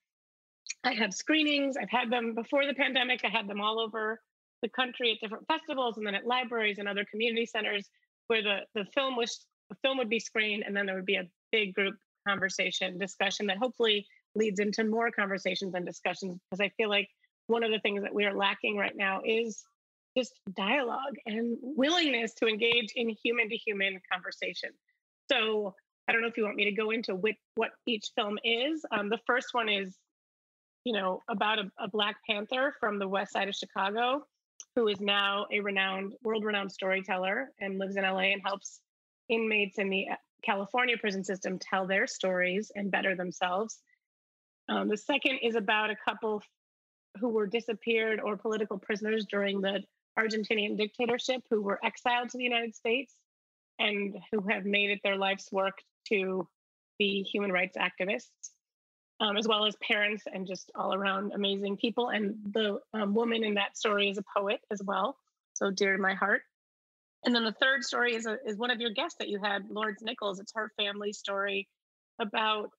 I 0.85 0.95
have 0.95 1.13
screenings. 1.13 1.77
I've 1.77 1.91
had 1.91 2.11
them 2.11 2.35
before 2.35 2.67
the 2.67 2.75
pandemic. 2.75 3.21
I 3.25 3.29
had 3.29 3.49
them 3.49 3.61
all 3.61 3.81
over 3.81 4.21
the 4.63 4.69
country 4.69 5.13
at 5.13 5.21
different 5.21 5.47
festivals 5.47 5.97
and 5.97 6.07
then 6.07 6.15
at 6.15 6.27
libraries 6.27 6.79
and 6.79 6.89
other 6.89 7.05
community 7.11 7.47
centers 7.47 7.89
where 8.27 8.43
the, 8.43 8.59
the 8.75 8.85
film 8.95 9.17
was 9.17 9.47
the 9.71 9.77
film 9.83 9.99
would 9.99 10.09
be 10.09 10.19
screened 10.19 10.65
and 10.67 10.77
then 10.77 10.85
there 10.85 10.97
would 10.97 11.07
be 11.07 11.17
a 11.17 11.29
big 11.53 11.75
group 11.75 11.95
conversation 12.27 12.99
discussion 12.99 13.47
that 13.47 13.57
hopefully 13.57 14.07
leads 14.35 14.61
into 14.61 14.85
more 14.85 15.11
conversations 15.11 15.75
and 15.75 15.87
discussions 15.87 16.37
because 16.51 16.61
I 16.61 16.71
feel 16.77 16.89
like 16.89 17.09
one 17.47 17.65
of 17.65 17.71
the 17.71 17.81
things 17.81 18.03
that 18.03 18.15
we 18.15 18.25
are 18.25 18.35
lacking 18.35 18.77
right 18.77 18.97
now 18.97 19.21
is 19.25 19.65
just 20.17 20.33
dialogue 20.57 21.15
and 21.27 21.57
willingness 21.61 22.35
to 22.35 22.47
engage 22.47 22.93
in 22.97 23.09
human 23.09 23.49
to 23.49 23.57
human 23.57 24.01
conversation. 24.13 24.71
So 25.31 25.75
I 26.09 26.13
don't 26.13 26.23
know 26.23 26.29
if 26.29 26.37
you 26.37 26.45
want 26.45 26.57
me 26.57 26.65
to 26.65 26.73
go 26.73 26.91
into 26.91 27.15
what, 27.15 27.35
what 27.55 27.71
each 27.87 28.11
film 28.17 28.39
is. 28.45 28.85
Um, 28.91 29.09
the 29.09 29.21
first 29.27 29.49
one 29.53 29.69
is 29.69 29.97
you 30.85 30.93
know, 30.93 31.23
about 31.29 31.59
a, 31.59 31.71
a 31.79 31.89
Black 31.89 32.17
Panther 32.29 32.75
from 32.81 32.99
the 32.99 33.09
west 33.09 33.33
side 33.33 33.49
of 33.49 33.55
Chicago 33.55 34.25
who 34.77 34.89
is 34.89 35.01
now 35.01 35.47
a 35.53 35.61
renowned, 35.61 36.15
world 36.23 36.45
renowned 36.45 36.71
storyteller 36.71 37.51
and 37.61 37.79
lives 37.79 37.97
in 37.97 38.05
LA 38.05 38.33
and 38.33 38.43
helps 38.45 38.81
inmates 39.29 39.79
in 39.79 39.91
the 39.91 40.09
uh, 40.11 40.15
California 40.45 40.97
prison 40.99 41.25
system 41.25 41.59
tell 41.59 41.87
their 41.87 42.07
stories 42.07 42.71
and 42.75 42.91
better 42.91 43.17
themselves. 43.17 43.79
Um, 44.69 44.89
the 44.89 44.97
second 44.97 45.39
is 45.43 45.57
about 45.57 45.91
a 45.91 45.97
couple 45.97 46.43
who 47.19 47.29
were 47.29 47.47
disappeared 47.47 48.21
or 48.21 48.37
political 48.37 48.79
prisoners 48.79 49.27
during 49.29 49.61
the 49.61 49.83
Argentinian 50.19 50.77
dictatorship 50.77 51.43
who 51.51 51.61
were 51.61 51.81
exiled 51.85 52.31
to 52.31 52.39
the 52.39 52.45
United 52.45 52.75
States 52.75 53.15
and 53.79 54.17
who 54.31 54.47
have 54.49 54.65
made 54.65 54.91
it 54.91 55.01
their 55.03 55.17
life's 55.17 55.51
work 55.51 55.79
to 56.09 56.47
be 56.99 57.23
human 57.23 57.51
rights 57.51 57.77
activists 57.77 58.51
um, 59.21 59.37
as 59.37 59.47
well 59.47 59.67
as 59.67 59.77
parents 59.77 60.25
and 60.33 60.47
just 60.47 60.71
all 60.75 60.95
around 60.95 61.33
amazing 61.33 61.77
people. 61.77 62.09
And 62.09 62.37
the 62.53 62.81
um, 62.95 63.15
woman 63.15 63.45
in 63.45 63.55
that 63.55 63.77
story 63.77 64.09
is 64.09 64.19
a 64.19 64.25
poet 64.37 64.61
as 64.71 64.83
well, 64.83 65.17
so 65.53 65.71
dear 65.71 65.97
to 65.97 66.03
my 66.03 66.15
heart. 66.15 66.43
And 67.25 67.35
then 67.35 67.45
the 67.45 67.53
third 67.53 67.85
story 67.85 68.15
is 68.15 68.27
a, 68.27 68.39
is 68.47 68.57
one 68.57 68.71
of 68.71 68.81
your 68.81 68.91
guests 68.91 69.19
that 69.19 69.29
you 69.29 69.39
had, 69.43 69.71
Lourdes 69.71 70.03
Nichols. 70.03 70.41
It's 70.41 70.55
her 70.55 70.73
family 70.79 71.13
story 71.13 71.69
about 72.19 72.71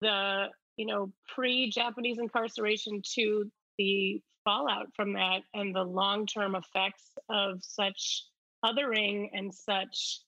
the 0.00 0.46
you 0.76 0.86
know 0.86 1.10
pre-Japanese 1.34 2.18
incarceration 2.18 3.02
to 3.14 3.50
the 3.78 4.22
fallout 4.44 4.86
from 4.94 5.14
that 5.14 5.40
and 5.54 5.74
the 5.74 5.82
long-term 5.82 6.54
effects 6.54 7.04
of 7.28 7.62
such 7.62 8.24
othering 8.64 9.30
and 9.32 9.52
such 9.52 10.20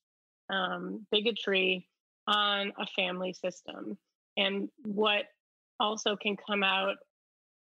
um, 0.51 1.07
bigotry 1.13 1.87
on 2.27 2.73
a 2.79 2.87
family 2.97 3.33
system 3.33 3.97
and 4.37 4.69
what 4.85 5.25
also 5.81 6.17
can 6.17 6.37
come 6.37 6.63
out 6.63 6.97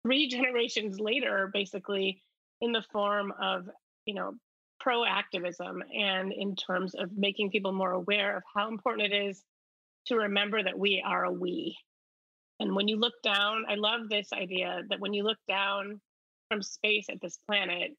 three 0.03 0.27
generations 0.29 0.99
later, 0.99 1.49
basically, 1.53 2.21
in 2.61 2.71
the 2.71 2.83
form 2.91 3.33
of, 3.41 3.67
you 4.05 4.13
know, 4.13 4.33
pro 4.79 5.05
activism 5.05 5.83
and 5.93 6.31
in 6.31 6.55
terms 6.55 6.95
of 6.95 7.09
making 7.17 7.49
people 7.49 7.71
more 7.71 7.91
aware 7.91 8.37
of 8.37 8.43
how 8.55 8.69
important 8.69 9.11
it 9.11 9.27
is 9.27 9.43
to 10.05 10.15
remember 10.15 10.63
that 10.63 10.77
we 10.77 11.03
are 11.05 11.25
a 11.25 11.31
we. 11.31 11.75
And 12.59 12.75
when 12.75 12.87
you 12.87 12.97
look 12.97 13.13
down, 13.23 13.65
I 13.69 13.75
love 13.75 14.09
this 14.09 14.31
idea 14.33 14.83
that 14.89 14.99
when 14.99 15.13
you 15.13 15.23
look 15.23 15.37
down 15.47 15.99
from 16.49 16.61
space 16.61 17.07
at 17.09 17.21
this 17.21 17.37
planet, 17.45 17.91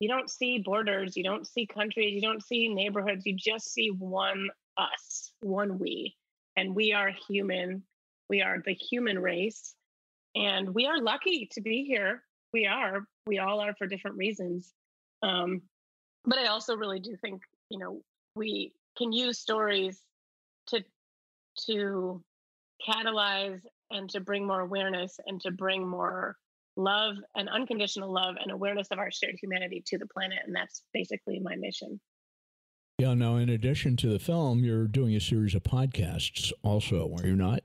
you 0.00 0.08
don't 0.08 0.30
see 0.30 0.58
borders, 0.58 1.16
you 1.16 1.24
don't 1.24 1.46
see 1.46 1.66
countries, 1.66 2.14
you 2.14 2.20
don't 2.20 2.44
see 2.44 2.68
neighborhoods, 2.68 3.24
you 3.24 3.34
just 3.36 3.72
see 3.72 3.88
one 3.88 4.48
us, 4.76 5.32
one 5.40 5.78
we. 5.78 6.14
And 6.56 6.74
we 6.74 6.92
are 6.92 7.10
human 7.28 7.82
we 8.28 8.42
are 8.42 8.58
the 8.64 8.74
human 8.74 9.18
race, 9.18 9.74
and 10.34 10.74
we 10.74 10.86
are 10.86 11.00
lucky 11.00 11.48
to 11.52 11.60
be 11.60 11.84
here. 11.84 12.22
We 12.52 12.66
are. 12.66 13.06
We 13.26 13.38
all 13.38 13.60
are 13.60 13.74
for 13.74 13.86
different 13.86 14.16
reasons. 14.16 14.72
Um, 15.22 15.62
but 16.24 16.38
I 16.38 16.46
also 16.46 16.76
really 16.76 17.00
do 17.00 17.16
think, 17.16 17.42
you 17.70 17.78
know, 17.78 18.00
we 18.36 18.72
can 18.96 19.12
use 19.12 19.38
stories 19.38 20.00
to 20.68 20.84
to 21.66 22.22
catalyze 22.86 23.60
and 23.90 24.10
to 24.10 24.20
bring 24.20 24.46
more 24.46 24.60
awareness 24.60 25.18
and 25.26 25.40
to 25.42 25.50
bring 25.50 25.86
more 25.86 26.36
love 26.76 27.16
and 27.36 27.48
unconditional 27.48 28.12
love 28.12 28.36
and 28.40 28.50
awareness 28.50 28.88
of 28.90 28.98
our 28.98 29.10
shared 29.10 29.36
humanity 29.40 29.82
to 29.86 29.98
the 29.98 30.06
planet. 30.06 30.38
And 30.44 30.54
that's 30.54 30.82
basically 30.92 31.38
my 31.38 31.54
mission. 31.56 32.00
Yeah. 32.98 33.14
Now, 33.14 33.36
in 33.36 33.48
addition 33.48 33.96
to 33.98 34.08
the 34.08 34.18
film, 34.18 34.64
you're 34.64 34.86
doing 34.86 35.14
a 35.14 35.20
series 35.20 35.54
of 35.54 35.62
podcasts 35.62 36.52
also, 36.62 37.14
are 37.18 37.26
you 37.26 37.36
not? 37.36 37.60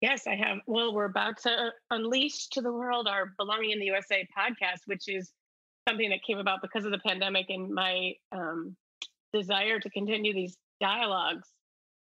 Yes, 0.00 0.26
I 0.26 0.34
have. 0.34 0.58
Well, 0.66 0.94
we're 0.94 1.04
about 1.04 1.38
to 1.42 1.72
unleash 1.90 2.48
to 2.48 2.62
the 2.62 2.72
world 2.72 3.06
our 3.06 3.34
Belonging 3.38 3.70
in 3.70 3.78
the 3.78 3.86
USA 3.86 4.26
podcast, 4.36 4.80
which 4.86 5.08
is 5.08 5.30
something 5.86 6.08
that 6.10 6.22
came 6.26 6.38
about 6.38 6.62
because 6.62 6.86
of 6.86 6.90
the 6.90 6.98
pandemic 6.98 7.46
and 7.50 7.70
my 7.70 8.14
um, 8.32 8.76
desire 9.32 9.78
to 9.78 9.90
continue 9.90 10.32
these 10.32 10.56
dialogues 10.80 11.48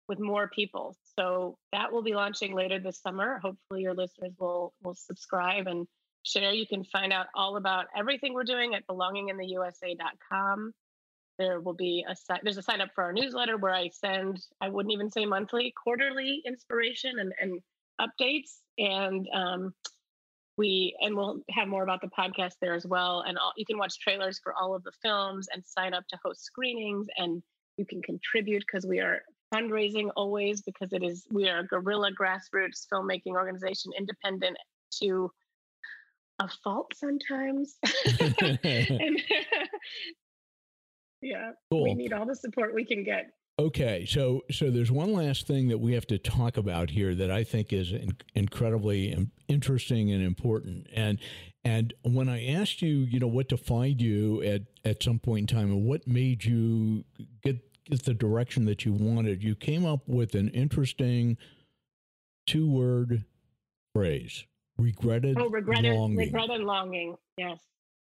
with 0.09 0.19
more 0.19 0.49
people. 0.49 0.97
So 1.19 1.57
that 1.73 1.93
will 1.93 2.03
be 2.03 2.15
launching 2.15 2.55
later 2.55 2.81
this 2.81 3.01
summer. 3.01 3.39
Hopefully, 3.39 3.83
your 3.83 3.95
listeners 3.95 4.33
will 4.39 4.75
will 4.83 4.95
subscribe 4.95 5.69
and 5.69 5.87
share. 6.25 6.53
You 6.53 6.67
can 6.67 6.83
find 6.85 7.13
out 7.13 7.27
all 7.35 7.57
about 7.57 7.87
everything 7.97 8.35
we're 8.35 8.43
doing 8.43 8.75
at 8.75 8.87
belongingintheusa.com. 8.89 10.73
There 11.39 11.61
will 11.61 11.75
be 11.75 12.05
a 12.09 12.15
there's 12.43 12.59
a 12.59 12.63
sign 12.63 12.81
up 12.81 12.91
for 12.95 13.05
our 13.05 13.13
newsletter 13.13 13.57
where 13.57 13.73
I 13.75 13.91
send 13.91 14.45
I 14.61 14.69
wouldn't 14.69 14.93
even 14.93 15.13
say 15.13 15.27
monthly, 15.27 15.73
quarterly 15.81 16.43
inspiration 16.45 17.21
and 17.21 17.33
and 17.41 17.61
updates 18.01 18.59
and 18.79 19.29
um, 19.35 19.75
we 20.57 20.97
and 21.01 21.17
we'll 21.17 21.41
have 21.51 21.69
more 21.69 21.83
about 21.83 22.01
the 22.01 22.11
podcast 22.19 22.55
there 22.61 22.75
as 22.75 22.87
well. 22.87 23.25
And 23.27 23.39
all, 23.39 23.53
you 23.57 23.65
can 23.65 23.79
watch 23.79 23.99
trailers 24.01 24.41
for 24.43 24.55
all 24.55 24.75
of 24.75 24.83
the 24.85 24.93
films 25.03 25.49
and 25.53 25.65
sign 25.65 25.95
up 25.95 26.05
to 26.09 26.19
host 26.25 26.45
screenings 26.45 27.07
and 27.17 27.43
you 27.77 27.85
can 27.85 28.03
contribute 28.03 28.63
because 28.67 28.87
we 28.87 29.01
are 29.01 29.23
fundraising 29.53 30.11
always 30.17 30.63
because 30.63 30.93
it 30.93 31.03
is 31.03 31.27
we 31.31 31.49
are 31.49 31.61
a 31.61 31.67
guerrilla 31.67 32.11
grassroots 32.13 32.87
filmmaking 32.93 33.33
organization 33.33 33.93
independent 33.97 34.57
to 35.03 35.31
a 36.41 36.49
fault 36.63 36.93
sometimes. 36.95 37.77
And 38.65 39.23
yeah 41.23 41.53
cool. 41.71 41.85
we 41.85 41.95
need 41.95 42.13
all 42.13 42.27
the 42.27 42.37
support 42.37 42.75
we 42.75 42.85
can 42.85 43.03
get 43.03 43.31
Okay, 43.57 44.05
so 44.05 44.43
so 44.51 44.69
there's 44.69 44.91
one 44.91 45.13
last 45.13 45.47
thing 45.47 45.69
that 45.69 45.79
we 45.79 45.93
have 45.93 46.09
to 46.09 46.19
talk 46.19 46.57
about 46.57 46.91
here 46.91 47.15
that 47.15 47.31
I 47.31 47.45
think 47.45 47.73
is 47.73 47.93
in, 47.93 48.17
incredibly 48.35 49.29
interesting 49.47 50.11
and 50.11 50.25
important. 50.25 50.89
And 50.93 51.21
and 51.65 51.95
when 52.03 52.29
I 52.29 52.47
asked 52.47 52.83
you, 52.83 52.89
you 52.89 53.21
know, 53.21 53.29
what 53.29 53.49
to 53.51 53.57
find 53.57 54.01
you 54.01 54.43
at 54.43 54.63
at 54.85 55.05
some 55.05 55.21
point 55.21 55.53
in 55.53 55.57
time, 55.57 55.71
and 55.71 55.85
what 55.85 56.09
made 56.09 56.45
you 56.45 57.05
get 57.45 57.61
get 57.85 58.03
the 58.03 58.15
direction 58.15 58.65
that 58.65 58.85
you 58.85 58.93
wanted, 58.93 59.45
you 59.45 59.55
came 59.55 59.87
up 59.87 60.01
with 60.09 60.35
an 60.35 60.49
interesting 60.49 61.37
two 62.49 62.69
word 62.69 63.25
phrase: 63.95 64.47
regretted. 64.79 65.39
Oh, 65.39 65.49
regretted, 65.49 65.95
longing. 65.95 66.17
regretted 66.17 66.61
longing. 66.61 67.17
Yes. 67.39 67.61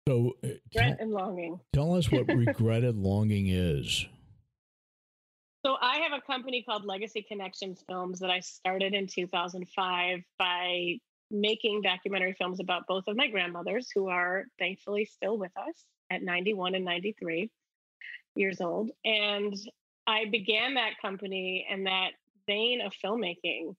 So, 0.09 0.33
uh, 0.43 0.49
regret 0.75 0.97
and 0.99 1.11
longing. 1.11 1.61
Tell 1.71 1.95
us 1.95 2.11
what 2.11 2.27
regretted 2.35 2.97
longing 2.97 3.47
is. 3.47 4.07
So 5.67 5.75
I 5.81 5.97
have 5.97 6.13
a 6.13 6.21
company 6.21 6.63
called 6.63 6.85
Legacy 6.85 7.21
Connections 7.21 7.83
Films 7.89 8.19
that 8.19 8.29
I 8.29 8.39
started 8.39 8.93
in 8.93 9.05
2005 9.05 10.19
by 10.39 10.95
making 11.29 11.81
documentary 11.81 12.33
films 12.39 12.61
about 12.61 12.87
both 12.87 13.03
of 13.09 13.17
my 13.17 13.27
grandmothers, 13.27 13.89
who 13.93 14.07
are 14.07 14.45
thankfully 14.59 15.03
still 15.03 15.37
with 15.37 15.51
us 15.57 15.75
at 16.09 16.23
91 16.23 16.73
and 16.73 16.85
93 16.85 17.51
years 18.35 18.61
old. 18.61 18.91
And 19.03 19.53
I 20.07 20.23
began 20.31 20.75
that 20.75 21.01
company 21.01 21.67
and 21.69 21.85
that 21.85 22.11
vein 22.47 22.79
of 22.79 22.93
filmmaking 23.03 23.75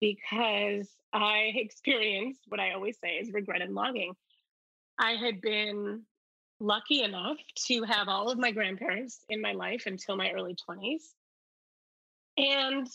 because 0.00 0.88
I 1.12 1.52
experienced 1.54 2.40
what 2.48 2.58
I 2.58 2.72
always 2.72 2.98
say 2.98 3.10
is 3.10 3.32
regret 3.32 3.62
and 3.62 3.76
longing. 3.76 4.14
I 4.98 5.12
had 5.12 5.40
been 5.40 6.02
lucky 6.58 7.04
enough 7.04 7.36
to 7.68 7.84
have 7.84 8.08
all 8.08 8.28
of 8.28 8.38
my 8.38 8.50
grandparents 8.50 9.24
in 9.28 9.40
my 9.40 9.52
life 9.52 9.84
until 9.86 10.16
my 10.16 10.32
early 10.32 10.56
20s. 10.68 11.14
And 12.38 12.86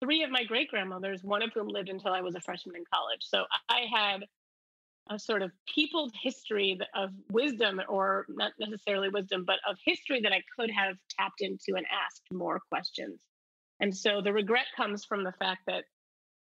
three 0.00 0.22
of 0.22 0.30
my 0.30 0.44
great 0.44 0.68
grandmothers, 0.68 1.24
one 1.24 1.42
of 1.42 1.50
whom 1.52 1.68
lived 1.68 1.88
until 1.88 2.12
I 2.12 2.20
was 2.20 2.36
a 2.36 2.40
freshman 2.40 2.76
in 2.76 2.84
college. 2.92 3.22
So 3.22 3.44
I 3.68 3.86
had 3.92 4.24
a 5.10 5.18
sort 5.18 5.42
of 5.42 5.50
peopled 5.66 6.14
history 6.22 6.78
of 6.94 7.10
wisdom, 7.30 7.80
or 7.88 8.24
not 8.28 8.52
necessarily 8.58 9.08
wisdom, 9.08 9.44
but 9.44 9.58
of 9.68 9.76
history 9.84 10.20
that 10.22 10.32
I 10.32 10.42
could 10.56 10.70
have 10.70 10.96
tapped 11.18 11.40
into 11.40 11.76
and 11.76 11.86
asked 11.92 12.22
more 12.32 12.60
questions. 12.70 13.20
And 13.80 13.94
so 13.94 14.22
the 14.22 14.32
regret 14.32 14.66
comes 14.76 15.04
from 15.04 15.24
the 15.24 15.32
fact 15.32 15.62
that 15.66 15.84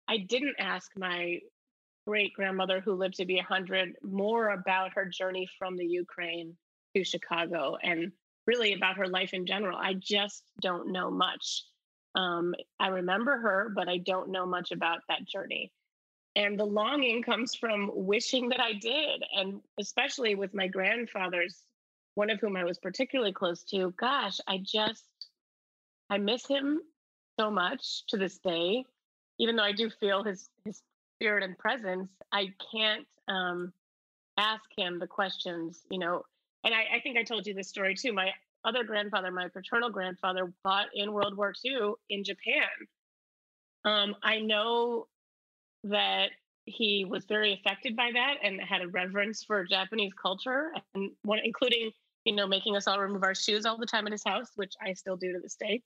I 0.07 0.17
didn't 0.17 0.55
ask 0.59 0.91
my 0.97 1.39
great 2.07 2.33
grandmother, 2.33 2.81
who 2.81 2.93
lived 2.93 3.15
to 3.15 3.25
be 3.25 3.35
100, 3.35 3.93
more 4.01 4.49
about 4.49 4.93
her 4.93 5.05
journey 5.05 5.47
from 5.57 5.77
the 5.77 5.85
Ukraine 5.85 6.57
to 6.95 7.03
Chicago 7.03 7.77
and 7.83 8.11
really 8.47 8.73
about 8.73 8.97
her 8.97 9.07
life 9.07 9.33
in 9.33 9.45
general. 9.45 9.77
I 9.77 9.93
just 9.93 10.43
don't 10.59 10.91
know 10.91 11.11
much. 11.11 11.63
Um, 12.15 12.55
I 12.79 12.87
remember 12.87 13.37
her, 13.37 13.71
but 13.73 13.87
I 13.87 13.97
don't 13.97 14.29
know 14.29 14.45
much 14.45 14.71
about 14.71 14.99
that 15.09 15.25
journey. 15.25 15.71
And 16.35 16.59
the 16.59 16.65
longing 16.65 17.23
comes 17.23 17.55
from 17.55 17.91
wishing 17.93 18.49
that 18.49 18.59
I 18.59 18.73
did. 18.73 19.23
And 19.35 19.61
especially 19.79 20.35
with 20.35 20.53
my 20.53 20.67
grandfathers, 20.67 21.63
one 22.15 22.29
of 22.29 22.39
whom 22.39 22.55
I 22.55 22.63
was 22.63 22.77
particularly 22.77 23.33
close 23.33 23.63
to, 23.65 23.93
gosh, 23.97 24.39
I 24.47 24.59
just, 24.59 25.05
I 26.09 26.17
miss 26.17 26.47
him 26.47 26.81
so 27.39 27.49
much 27.49 28.05
to 28.07 28.17
this 28.17 28.37
day. 28.37 28.85
Even 29.39 29.55
though 29.55 29.63
I 29.63 29.71
do 29.71 29.89
feel 29.89 30.23
his, 30.23 30.49
his 30.65 30.81
spirit 31.15 31.43
and 31.43 31.57
presence, 31.57 32.09
I 32.31 32.53
can't 32.71 33.07
um, 33.27 33.73
ask 34.37 34.63
him 34.77 34.99
the 34.99 35.07
questions, 35.07 35.81
you 35.89 35.99
know. 35.99 36.23
And 36.63 36.73
I, 36.73 36.97
I 36.97 36.99
think 37.01 37.17
I 37.17 37.23
told 37.23 37.47
you 37.47 37.53
this 37.53 37.69
story 37.69 37.95
too. 37.95 38.13
My 38.13 38.31
other 38.65 38.83
grandfather, 38.83 39.31
my 39.31 39.47
paternal 39.47 39.89
grandfather, 39.89 40.51
fought 40.63 40.87
in 40.93 41.13
World 41.13 41.37
War 41.37 41.53
II 41.65 41.93
in 42.09 42.23
Japan. 42.23 42.63
Um, 43.85 44.15
I 44.23 44.39
know 44.39 45.07
that 45.85 46.29
he 46.65 47.05
was 47.05 47.25
very 47.25 47.53
affected 47.53 47.95
by 47.95 48.11
that 48.13 48.35
and 48.43 48.59
had 48.61 48.81
a 48.81 48.87
reverence 48.87 49.43
for 49.43 49.63
Japanese 49.65 50.13
culture, 50.13 50.71
and 50.93 51.11
one, 51.23 51.39
including 51.43 51.91
you 52.25 52.35
know 52.35 52.47
making 52.47 52.75
us 52.75 52.87
all 52.87 52.99
remove 52.99 53.23
our 53.23 53.35
shoes 53.35 53.65
all 53.65 53.77
the 53.77 53.85
time 53.85 54.05
in 54.05 54.11
his 54.11 54.23
house, 54.23 54.49
which 54.55 54.73
I 54.81 54.93
still 54.93 55.17
do 55.17 55.33
to 55.33 55.39
this 55.39 55.55
day. 55.55 55.81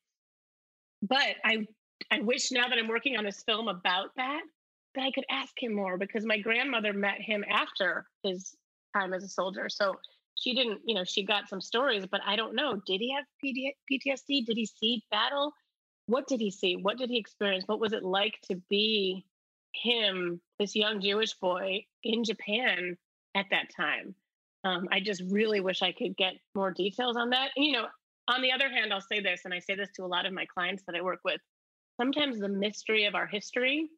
But 1.02 1.36
I 1.46 1.68
I 2.12 2.22
wish 2.22 2.52
now 2.52 2.68
that 2.68 2.78
I'm 2.78 2.88
working 2.88 3.18
on 3.18 3.24
this 3.24 3.44
film 3.44 3.68
about 3.68 4.10
that 4.18 4.42
that 4.96 5.04
I 5.04 5.12
could 5.12 5.26
ask 5.30 5.52
him 5.58 5.74
more 5.74 5.98
because 5.98 6.26
my 6.26 6.38
grandmother 6.38 6.94
met 6.94 7.20
him 7.20 7.44
after 7.50 8.06
his 8.24 8.56
time 8.96 9.14
as 9.14 9.24
a 9.24 9.28
soldier. 9.28 9.70
So 9.70 9.96
she 10.44 10.54
didn't, 10.54 10.82
you 10.86 10.94
know, 10.94 11.06
she 11.06 11.24
got 11.24 11.48
some 11.48 11.62
stories, 11.62 12.06
but 12.06 12.20
I 12.26 12.36
don't 12.36 12.54
know. 12.54 12.82
Did 12.86 13.00
he 13.00 13.16
have 13.16 13.26
PTSD? 13.44 14.46
Did 14.46 14.58
he 14.58 14.66
see 14.66 15.04
battle? 15.10 15.54
What 16.08 16.28
did 16.28 16.42
he 16.42 16.52
see? 16.52 16.76
What 16.76 16.98
did 16.98 17.10
he 17.10 17.18
experience? 17.18 17.64
What 17.66 17.80
was 17.80 17.94
it 17.94 18.04
like 18.04 18.38
to 18.52 18.62
be 18.70 19.26
him, 19.74 20.42
this 20.60 20.76
young 20.76 21.02
Jewish 21.02 21.34
boy 21.36 21.86
in 22.04 22.26
Japan 22.26 22.98
at 23.36 23.46
that 23.52 23.68
time? 23.76 24.16
Um, 24.66 24.90
I 24.92 25.00
just 25.00 25.24
really 25.30 25.62
wish 25.62 25.82
I 25.82 25.94
could 25.94 26.18
get 26.18 26.34
more 26.56 26.72
details 26.72 27.16
on 27.16 27.30
that. 27.30 27.52
You 27.56 27.72
know, 27.72 27.86
on 28.28 28.42
the 28.42 28.52
other 28.52 28.70
hand, 28.70 28.92
I'll 28.92 29.02
say 29.02 29.22
this, 29.22 29.42
and 29.46 29.54
I 29.54 29.60
say 29.60 29.76
this 29.76 29.92
to 29.96 30.04
a 30.04 30.08
lot 30.08 30.26
of 30.26 30.34
my 30.34 30.46
clients 30.46 30.84
that 30.88 30.96
I 30.96 31.02
work 31.02 31.20
with. 31.24 31.40
Sometimes 31.96 32.40
the 32.40 32.50
mystery 32.50 33.06
of 33.06 33.16
our 33.16 33.28
history 33.28 33.90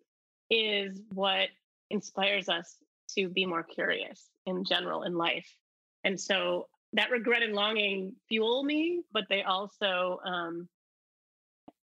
is 0.51 1.01
what 1.13 1.49
inspires 1.89 2.49
us 2.49 2.75
to 3.17 3.29
be 3.29 3.47
more 3.47 3.63
curious 3.63 4.29
in 4.45 4.63
general 4.63 5.03
in 5.03 5.15
life. 5.15 5.47
And 6.06 6.20
so 6.20 6.68
that 6.94 7.12
regret 7.12 7.44
and 7.44 7.54
longing 7.54 8.13
fuel 8.30 8.63
me, 8.63 9.02
but 9.12 9.26
they 9.28 9.41
also, 9.41 10.22
um, 10.24 10.70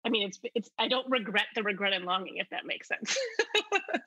I 0.05 0.09
mean, 0.09 0.27
it's 0.27 0.39
it's. 0.53 0.69
I 0.77 0.87
don't 0.87 1.09
regret 1.09 1.47
the 1.55 1.63
regret 1.63 1.93
and 1.93 2.05
longing, 2.05 2.37
if 2.37 2.49
that 2.49 2.65
makes 2.65 2.87
sense. 2.87 3.17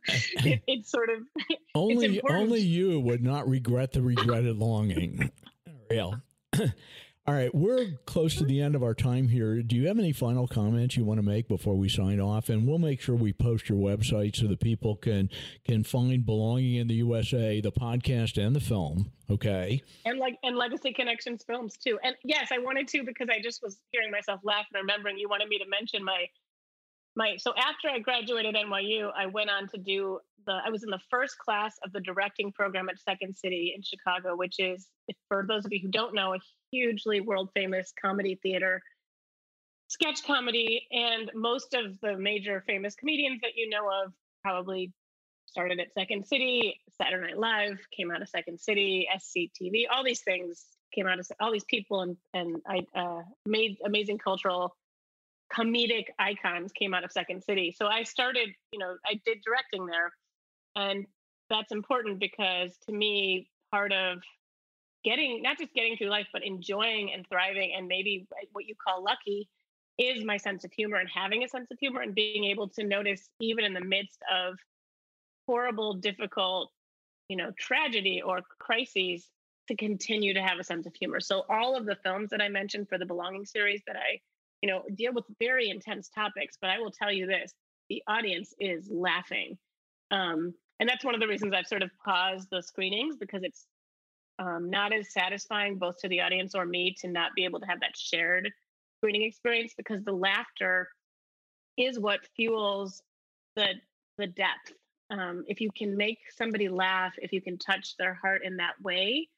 it, 0.44 0.62
it's 0.66 0.90
sort 0.90 1.10
of 1.10 1.22
only 1.74 2.20
only 2.28 2.60
you 2.60 3.00
would 3.00 3.22
not 3.22 3.48
regret 3.48 3.92
the 3.92 4.02
regretted 4.02 4.56
longing. 4.56 5.30
Real. 5.90 6.20
All 7.24 7.34
right, 7.34 7.54
we're 7.54 7.86
close 8.04 8.34
to 8.36 8.44
the 8.44 8.60
end 8.60 8.74
of 8.74 8.82
our 8.82 8.94
time 8.94 9.28
here. 9.28 9.62
Do 9.62 9.76
you 9.76 9.86
have 9.86 10.00
any 10.00 10.12
final 10.12 10.48
comments 10.48 10.96
you 10.96 11.04
want 11.04 11.18
to 11.18 11.22
make 11.22 11.46
before 11.46 11.76
we 11.76 11.88
sign 11.88 12.18
off? 12.18 12.48
And 12.48 12.66
we'll 12.66 12.80
make 12.80 13.00
sure 13.00 13.14
we 13.14 13.32
post 13.32 13.68
your 13.68 13.78
website 13.78 14.34
so 14.34 14.48
that 14.48 14.58
people 14.58 14.96
can 14.96 15.30
can 15.64 15.84
find 15.84 16.26
"Belonging 16.26 16.74
in 16.74 16.88
the 16.88 16.94
USA," 16.94 17.60
the 17.60 17.70
podcast 17.70 18.44
and 18.44 18.56
the 18.56 18.60
film. 18.60 19.12
Okay, 19.30 19.80
and 20.04 20.18
like 20.18 20.36
and 20.42 20.56
Legacy 20.56 20.92
Connections 20.92 21.44
films 21.44 21.76
too. 21.76 21.96
And 22.02 22.16
yes, 22.24 22.48
I 22.50 22.58
wanted 22.58 22.88
to 22.88 23.04
because 23.04 23.28
I 23.30 23.40
just 23.40 23.62
was 23.62 23.78
hearing 23.92 24.10
myself 24.10 24.40
laugh 24.42 24.66
and 24.74 24.80
remembering 24.82 25.16
you 25.16 25.28
wanted 25.28 25.48
me 25.48 25.58
to 25.58 25.68
mention 25.68 26.02
my 26.02 26.26
my 27.16 27.36
so 27.38 27.52
after 27.56 27.88
I 27.88 27.98
graduated 27.98 28.54
NYU, 28.54 29.10
I 29.16 29.26
went 29.26 29.50
on 29.50 29.68
to 29.68 29.78
do 29.78 30.18
the 30.46 30.58
I 30.64 30.70
was 30.70 30.82
in 30.82 30.90
the 30.90 31.00
first 31.10 31.38
class 31.38 31.76
of 31.84 31.92
the 31.92 32.00
directing 32.00 32.52
program 32.52 32.88
at 32.88 32.98
Second 32.98 33.36
City 33.36 33.72
in 33.76 33.82
Chicago, 33.82 34.36
which 34.36 34.56
is 34.58 34.88
for 35.28 35.44
those 35.46 35.64
of 35.64 35.72
you 35.72 35.80
who 35.80 35.88
don't 35.88 36.14
know, 36.14 36.34
a 36.34 36.38
hugely 36.70 37.20
world 37.20 37.50
famous 37.54 37.92
comedy 38.00 38.38
theater, 38.42 38.82
sketch 39.88 40.24
comedy, 40.24 40.86
and 40.90 41.30
most 41.34 41.74
of 41.74 42.00
the 42.00 42.16
major 42.16 42.62
famous 42.66 42.94
comedians 42.94 43.40
that 43.42 43.52
you 43.56 43.68
know 43.68 43.88
of 44.04 44.12
probably 44.42 44.92
started 45.46 45.80
at 45.80 45.92
Second 45.92 46.26
City, 46.26 46.80
Saturday 46.90 47.26
Night 47.26 47.38
Live 47.38 47.78
came 47.94 48.10
out 48.10 48.22
of 48.22 48.28
Second 48.28 48.58
City, 48.58 49.06
SCTV, 49.14 49.84
all 49.92 50.02
these 50.02 50.22
things 50.22 50.64
came 50.94 51.06
out 51.06 51.18
of 51.18 51.26
all 51.40 51.50
these 51.50 51.64
people 51.64 52.02
and 52.02 52.16
and 52.34 52.56
I 52.66 52.84
uh, 52.94 53.22
made 53.46 53.76
amazing 53.84 54.18
cultural 54.18 54.76
comedic 55.54 56.06
icons 56.18 56.72
came 56.72 56.94
out 56.94 57.04
of 57.04 57.12
Second 57.12 57.42
City. 57.42 57.74
So 57.76 57.86
I 57.86 58.02
started, 58.02 58.48
you 58.72 58.78
know, 58.78 58.96
I 59.06 59.20
did 59.24 59.38
directing 59.44 59.86
there. 59.86 60.12
And 60.76 61.06
that's 61.50 61.72
important 61.72 62.18
because 62.18 62.76
to 62.86 62.92
me, 62.92 63.48
part 63.70 63.92
of 63.92 64.18
getting, 65.04 65.42
not 65.42 65.58
just 65.58 65.74
getting 65.74 65.96
through 65.96 66.08
life, 66.08 66.26
but 66.32 66.44
enjoying 66.44 67.12
and 67.12 67.26
thriving 67.28 67.72
and 67.76 67.86
maybe 67.86 68.26
what 68.52 68.66
you 68.66 68.74
call 68.82 69.02
lucky 69.02 69.48
is 69.98 70.24
my 70.24 70.38
sense 70.38 70.64
of 70.64 70.72
humor 70.72 70.96
and 70.96 71.08
having 71.14 71.44
a 71.44 71.48
sense 71.48 71.70
of 71.70 71.78
humor 71.78 72.00
and 72.00 72.14
being 72.14 72.44
able 72.44 72.68
to 72.68 72.84
notice, 72.84 73.28
even 73.40 73.64
in 73.64 73.74
the 73.74 73.80
midst 73.80 74.18
of 74.34 74.54
horrible, 75.46 75.94
difficult, 75.94 76.70
you 77.28 77.36
know, 77.36 77.50
tragedy 77.58 78.22
or 78.24 78.40
crises, 78.58 79.28
to 79.68 79.76
continue 79.76 80.34
to 80.34 80.42
have 80.42 80.58
a 80.58 80.64
sense 80.64 80.86
of 80.86 80.94
humor. 80.94 81.20
So 81.20 81.44
all 81.48 81.76
of 81.76 81.86
the 81.86 81.96
films 82.02 82.30
that 82.30 82.40
I 82.40 82.48
mentioned 82.48 82.88
for 82.88 82.98
the 82.98 83.06
Belonging 83.06 83.44
series 83.44 83.80
that 83.86 83.96
I 83.96 84.20
you 84.62 84.70
know, 84.70 84.82
deal 84.94 85.12
with 85.12 85.24
very 85.38 85.68
intense 85.68 86.08
topics. 86.08 86.56
But 86.60 86.70
I 86.70 86.78
will 86.78 86.92
tell 86.92 87.12
you 87.12 87.26
this 87.26 87.52
the 87.88 88.02
audience 88.06 88.54
is 88.58 88.88
laughing. 88.90 89.58
Um, 90.10 90.54
and 90.80 90.88
that's 90.88 91.04
one 91.04 91.14
of 91.14 91.20
the 91.20 91.28
reasons 91.28 91.52
I've 91.54 91.66
sort 91.66 91.82
of 91.82 91.90
paused 92.04 92.48
the 92.50 92.62
screenings 92.62 93.16
because 93.16 93.42
it's 93.42 93.66
um, 94.38 94.70
not 94.70 94.92
as 94.92 95.12
satisfying 95.12 95.78
both 95.78 95.98
to 96.00 96.08
the 96.08 96.20
audience 96.20 96.54
or 96.54 96.64
me 96.64 96.94
to 97.00 97.08
not 97.08 97.32
be 97.36 97.44
able 97.44 97.60
to 97.60 97.66
have 97.66 97.80
that 97.80 97.96
shared 97.96 98.50
screening 98.98 99.22
experience 99.22 99.74
because 99.76 100.02
the 100.04 100.12
laughter 100.12 100.88
is 101.76 101.98
what 101.98 102.20
fuels 102.36 103.02
the 103.56 103.74
the 104.18 104.26
depth. 104.26 104.72
Um, 105.10 105.44
if 105.46 105.60
you 105.60 105.70
can 105.76 105.96
make 105.96 106.18
somebody 106.36 106.68
laugh, 106.68 107.12
if 107.18 107.32
you 107.32 107.42
can 107.42 107.58
touch 107.58 107.96
their 107.98 108.14
heart 108.14 108.42
in 108.44 108.56
that 108.56 108.74
way, 108.82 109.28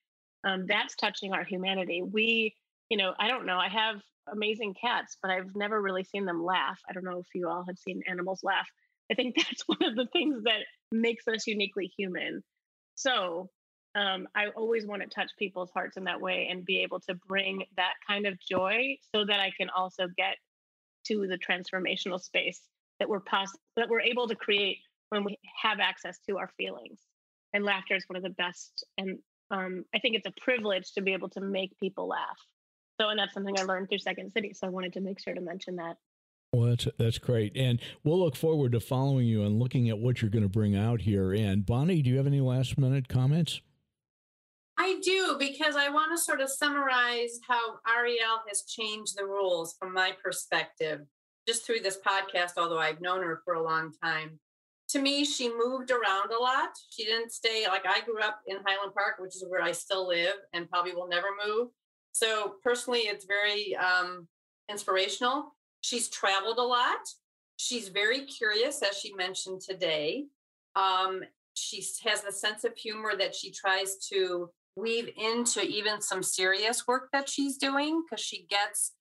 um, 0.44 0.66
that's 0.66 0.94
touching 0.94 1.32
our 1.32 1.44
humanity. 1.44 2.02
We 2.02 2.54
you 2.88 2.96
know, 2.96 3.14
I 3.18 3.28
don't 3.28 3.46
know. 3.46 3.58
I 3.58 3.68
have 3.68 3.96
amazing 4.32 4.74
cats, 4.80 5.16
but 5.22 5.30
I've 5.30 5.54
never 5.54 5.80
really 5.80 6.04
seen 6.04 6.24
them 6.24 6.44
laugh. 6.44 6.78
I 6.88 6.92
don't 6.92 7.04
know 7.04 7.18
if 7.18 7.26
you 7.34 7.48
all 7.48 7.64
have 7.66 7.78
seen 7.78 8.02
animals 8.08 8.40
laugh. 8.42 8.68
I 9.10 9.14
think 9.14 9.36
that's 9.36 9.62
one 9.66 9.82
of 9.82 9.96
the 9.96 10.06
things 10.12 10.44
that 10.44 10.60
makes 10.90 11.26
us 11.28 11.46
uniquely 11.46 11.90
human. 11.96 12.42
So 12.94 13.50
um, 13.94 14.26
I 14.34 14.48
always 14.56 14.86
want 14.86 15.02
to 15.02 15.08
touch 15.08 15.30
people's 15.38 15.70
hearts 15.70 15.96
in 15.96 16.04
that 16.04 16.20
way 16.20 16.48
and 16.50 16.64
be 16.64 16.82
able 16.82 17.00
to 17.00 17.14
bring 17.26 17.64
that 17.76 17.94
kind 18.06 18.26
of 18.26 18.38
joy 18.40 18.96
so 19.14 19.24
that 19.24 19.40
I 19.40 19.52
can 19.56 19.70
also 19.70 20.08
get 20.16 20.36
to 21.06 21.26
the 21.26 21.38
transformational 21.38 22.20
space 22.20 22.60
that 22.98 23.08
we're 23.08 23.20
pos- 23.20 23.56
that 23.76 23.88
we're 23.88 24.00
able 24.00 24.28
to 24.28 24.34
create 24.34 24.78
when 25.10 25.24
we 25.24 25.38
have 25.62 25.80
access 25.80 26.18
to 26.28 26.38
our 26.38 26.50
feelings. 26.56 26.98
And 27.52 27.64
laughter 27.64 27.94
is 27.94 28.04
one 28.08 28.16
of 28.16 28.22
the 28.22 28.30
best. 28.30 28.84
And 28.98 29.18
um, 29.50 29.84
I 29.94 29.98
think 29.98 30.16
it's 30.16 30.26
a 30.26 30.40
privilege 30.40 30.92
to 30.94 31.02
be 31.02 31.12
able 31.12 31.28
to 31.30 31.40
make 31.40 31.78
people 31.78 32.08
laugh. 32.08 32.38
So, 33.00 33.08
and 33.08 33.18
that's 33.18 33.34
something 33.34 33.58
I 33.58 33.64
learned 33.64 33.88
through 33.88 33.98
Second 33.98 34.30
City. 34.32 34.52
So 34.54 34.66
I 34.66 34.70
wanted 34.70 34.92
to 34.94 35.00
make 35.00 35.20
sure 35.20 35.34
to 35.34 35.40
mention 35.40 35.76
that. 35.76 35.96
Well, 36.52 36.68
that's 36.68 36.86
that's 36.98 37.18
great, 37.18 37.56
and 37.56 37.80
we'll 38.04 38.20
look 38.20 38.36
forward 38.36 38.72
to 38.72 38.80
following 38.80 39.26
you 39.26 39.42
and 39.42 39.58
looking 39.58 39.88
at 39.88 39.98
what 39.98 40.22
you're 40.22 40.30
going 40.30 40.44
to 40.44 40.48
bring 40.48 40.76
out 40.76 41.00
here. 41.00 41.32
And 41.32 41.66
Bonnie, 41.66 42.00
do 42.00 42.10
you 42.10 42.16
have 42.18 42.28
any 42.28 42.40
last 42.40 42.78
minute 42.78 43.08
comments? 43.08 43.60
I 44.78 45.00
do 45.02 45.36
because 45.38 45.74
I 45.74 45.88
want 45.88 46.12
to 46.12 46.22
sort 46.22 46.40
of 46.40 46.48
summarize 46.48 47.40
how 47.48 47.78
Ariel 47.88 48.38
has 48.48 48.62
changed 48.68 49.16
the 49.16 49.24
rules 49.24 49.74
from 49.80 49.92
my 49.92 50.12
perspective, 50.22 51.00
just 51.46 51.66
through 51.66 51.80
this 51.80 51.98
podcast. 52.06 52.52
Although 52.56 52.78
I've 52.78 53.00
known 53.00 53.22
her 53.22 53.42
for 53.44 53.54
a 53.54 53.62
long 53.62 53.90
time, 54.00 54.38
to 54.90 55.00
me, 55.00 55.24
she 55.24 55.48
moved 55.48 55.90
around 55.90 56.30
a 56.30 56.40
lot. 56.40 56.70
She 56.90 57.04
didn't 57.04 57.32
stay 57.32 57.66
like 57.66 57.84
I 57.84 58.02
grew 58.02 58.20
up 58.20 58.40
in 58.46 58.58
Highland 58.64 58.94
Park, 58.94 59.16
which 59.18 59.34
is 59.34 59.44
where 59.48 59.62
I 59.62 59.72
still 59.72 60.06
live 60.06 60.34
and 60.52 60.70
probably 60.70 60.94
will 60.94 61.08
never 61.08 61.28
move. 61.44 61.68
So 62.14 62.54
personally, 62.62 63.00
it's 63.00 63.24
very 63.24 63.74
um, 63.74 64.28
inspirational. 64.70 65.56
She's 65.80 66.08
traveled 66.08 66.58
a 66.58 66.62
lot. 66.62 67.00
She's 67.56 67.88
very 67.88 68.24
curious, 68.26 68.82
as 68.82 68.96
she 68.96 69.12
mentioned 69.14 69.60
today. 69.60 70.26
Um, 70.76 71.22
she 71.54 71.84
has 72.04 72.22
the 72.22 72.30
sense 72.30 72.62
of 72.62 72.76
humor 72.76 73.14
that 73.18 73.34
she 73.34 73.50
tries 73.50 73.96
to 74.12 74.48
weave 74.76 75.10
into 75.16 75.62
even 75.62 76.00
some 76.00 76.22
serious 76.22 76.86
work 76.86 77.08
that 77.12 77.28
she's 77.28 77.56
doing 77.56 78.04
because 78.08 78.24
she 78.24 78.46
gets 78.46 78.92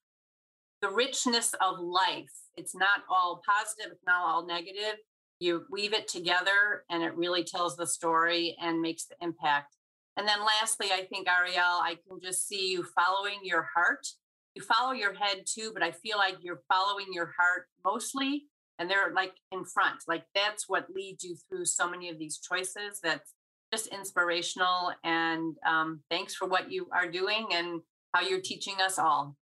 the 0.82 0.90
richness 0.90 1.54
of 1.60 1.78
life. 1.78 2.32
It's 2.56 2.74
not 2.74 3.04
all 3.08 3.42
positive, 3.48 3.92
it's 3.92 4.06
not 4.06 4.26
all 4.26 4.44
negative. 4.44 4.98
You 5.38 5.66
weave 5.70 5.94
it 5.94 6.08
together 6.08 6.84
and 6.90 7.04
it 7.04 7.16
really 7.16 7.44
tells 7.44 7.76
the 7.76 7.86
story 7.86 8.56
and 8.60 8.80
makes 8.80 9.06
the 9.06 9.14
impact. 9.20 9.76
And 10.16 10.28
then 10.28 10.38
lastly, 10.44 10.88
I 10.92 11.04
think, 11.06 11.28
Ariel, 11.28 11.80
I 11.82 11.96
can 12.06 12.20
just 12.22 12.46
see 12.46 12.70
you 12.70 12.84
following 12.94 13.40
your 13.42 13.68
heart. 13.74 14.06
You 14.54 14.62
follow 14.62 14.92
your 14.92 15.14
head 15.14 15.44
too, 15.46 15.72
but 15.74 15.82
I 15.82 15.90
feel 15.90 16.16
like 16.18 16.36
you're 16.40 16.62
following 16.68 17.06
your 17.12 17.32
heart 17.38 17.66
mostly. 17.84 18.44
And 18.78 18.90
they're 18.90 19.12
like 19.12 19.34
in 19.52 19.64
front. 19.64 20.02
Like 20.08 20.24
that's 20.34 20.68
what 20.68 20.86
leads 20.92 21.24
you 21.24 21.36
through 21.48 21.64
so 21.64 21.88
many 21.88 22.10
of 22.10 22.18
these 22.18 22.38
choices. 22.38 23.00
That's 23.02 23.32
just 23.72 23.88
inspirational. 23.88 24.92
And 25.04 25.56
um, 25.66 26.00
thanks 26.10 26.34
for 26.34 26.46
what 26.48 26.70
you 26.70 26.88
are 26.92 27.10
doing 27.10 27.48
and 27.52 27.80
how 28.14 28.22
you're 28.22 28.40
teaching 28.40 28.76
us 28.84 28.98
all. 28.98 29.36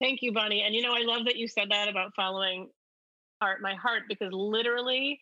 Thank 0.00 0.22
you, 0.22 0.32
Bonnie. 0.32 0.62
And 0.62 0.74
you 0.74 0.82
know, 0.82 0.94
I 0.94 1.02
love 1.02 1.24
that 1.26 1.36
you 1.36 1.48
said 1.48 1.70
that 1.70 1.88
about 1.88 2.12
following 2.14 2.68
heart, 3.40 3.60
my 3.62 3.74
heart, 3.74 4.02
because 4.08 4.32
literally 4.32 5.20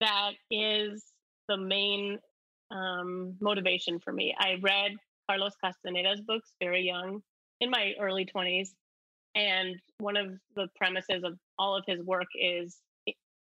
that 0.00 0.32
is 0.50 1.04
the 1.48 1.56
main 1.56 2.18
um, 2.70 3.36
motivation 3.40 3.98
for 4.00 4.12
me. 4.12 4.34
I 4.38 4.56
read 4.60 4.92
Carlos 5.28 5.54
Castaneda's 5.62 6.20
books 6.20 6.52
very 6.60 6.82
young, 6.82 7.22
in 7.60 7.70
my 7.70 7.94
early 8.00 8.26
20s. 8.26 8.68
And 9.34 9.76
one 9.98 10.16
of 10.16 10.28
the 10.54 10.68
premises 10.76 11.22
of 11.24 11.38
all 11.58 11.76
of 11.76 11.84
his 11.86 12.02
work 12.02 12.28
is 12.34 12.76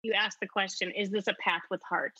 you 0.02 0.12
ask 0.12 0.38
the 0.40 0.46
question, 0.46 0.90
is 0.90 1.10
this 1.10 1.28
a 1.28 1.34
path 1.40 1.62
with 1.70 1.80
heart? 1.88 2.18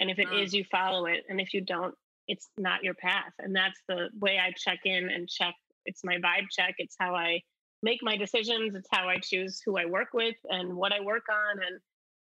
And 0.00 0.10
if 0.10 0.18
it 0.18 0.28
mm. 0.28 0.42
is, 0.42 0.54
you 0.54 0.64
follow 0.64 1.06
it. 1.06 1.24
And 1.28 1.40
if 1.40 1.52
you 1.54 1.60
don't, 1.60 1.94
it's 2.26 2.48
not 2.56 2.82
your 2.82 2.94
path. 2.94 3.32
And 3.38 3.54
that's 3.54 3.78
the 3.88 4.08
way 4.18 4.38
I 4.38 4.52
check 4.56 4.80
in 4.84 5.10
and 5.10 5.28
check. 5.28 5.54
It's 5.86 6.02
my 6.02 6.16
vibe 6.16 6.46
check. 6.50 6.76
It's 6.78 6.96
how 6.98 7.14
I 7.14 7.42
make 7.82 8.00
my 8.02 8.16
decisions. 8.16 8.74
It's 8.74 8.88
how 8.90 9.08
I 9.08 9.18
choose 9.18 9.60
who 9.64 9.76
I 9.76 9.84
work 9.84 10.08
with 10.14 10.36
and 10.48 10.74
what 10.74 10.92
I 10.92 11.00
work 11.00 11.24
on. 11.30 11.60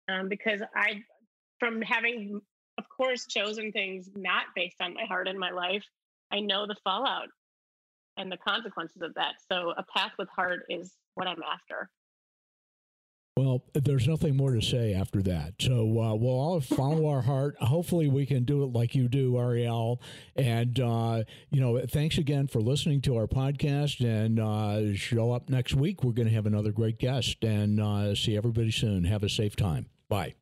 And 0.08 0.20
um, 0.20 0.28
because 0.28 0.60
I, 0.74 1.02
from 1.60 1.80
having 1.80 2.40
course, 2.96 3.26
chosen 3.26 3.72
things 3.72 4.10
not 4.14 4.44
based 4.54 4.80
on 4.80 4.94
my 4.94 5.04
heart 5.04 5.28
and 5.28 5.38
my 5.38 5.50
life, 5.50 5.84
I 6.32 6.40
know 6.40 6.66
the 6.66 6.76
fallout 6.84 7.28
and 8.16 8.30
the 8.30 8.36
consequences 8.36 9.02
of 9.02 9.14
that. 9.14 9.34
So 9.50 9.72
a 9.76 9.84
path 9.94 10.12
with 10.18 10.28
heart 10.28 10.60
is 10.68 10.92
what 11.14 11.26
I'm 11.26 11.42
after. 11.42 11.90
Well, 13.36 13.64
there's 13.74 14.06
nothing 14.06 14.36
more 14.36 14.52
to 14.52 14.62
say 14.62 14.94
after 14.94 15.20
that. 15.22 15.54
So 15.60 16.00
uh, 16.00 16.14
we'll 16.14 16.30
all 16.30 16.60
follow 16.60 17.08
our 17.08 17.22
heart. 17.22 17.56
Hopefully, 17.58 18.06
we 18.06 18.26
can 18.26 18.44
do 18.44 18.62
it 18.62 18.72
like 18.72 18.94
you 18.94 19.08
do, 19.08 19.36
Ariel. 19.36 20.00
And, 20.36 20.78
uh, 20.78 21.24
you 21.50 21.60
know, 21.60 21.80
thanks 21.84 22.16
again 22.16 22.46
for 22.46 22.60
listening 22.60 23.00
to 23.02 23.16
our 23.16 23.26
podcast. 23.26 24.04
And 24.04 24.38
uh, 24.38 24.94
show 24.94 25.32
up 25.32 25.50
next 25.50 25.74
week. 25.74 26.04
We're 26.04 26.12
going 26.12 26.28
to 26.28 26.34
have 26.34 26.46
another 26.46 26.70
great 26.70 27.00
guest 27.00 27.42
and 27.42 27.80
uh, 27.80 28.14
see 28.14 28.36
everybody 28.36 28.70
soon. 28.70 29.02
Have 29.02 29.24
a 29.24 29.28
safe 29.28 29.56
time. 29.56 29.86
Bye. 30.08 30.34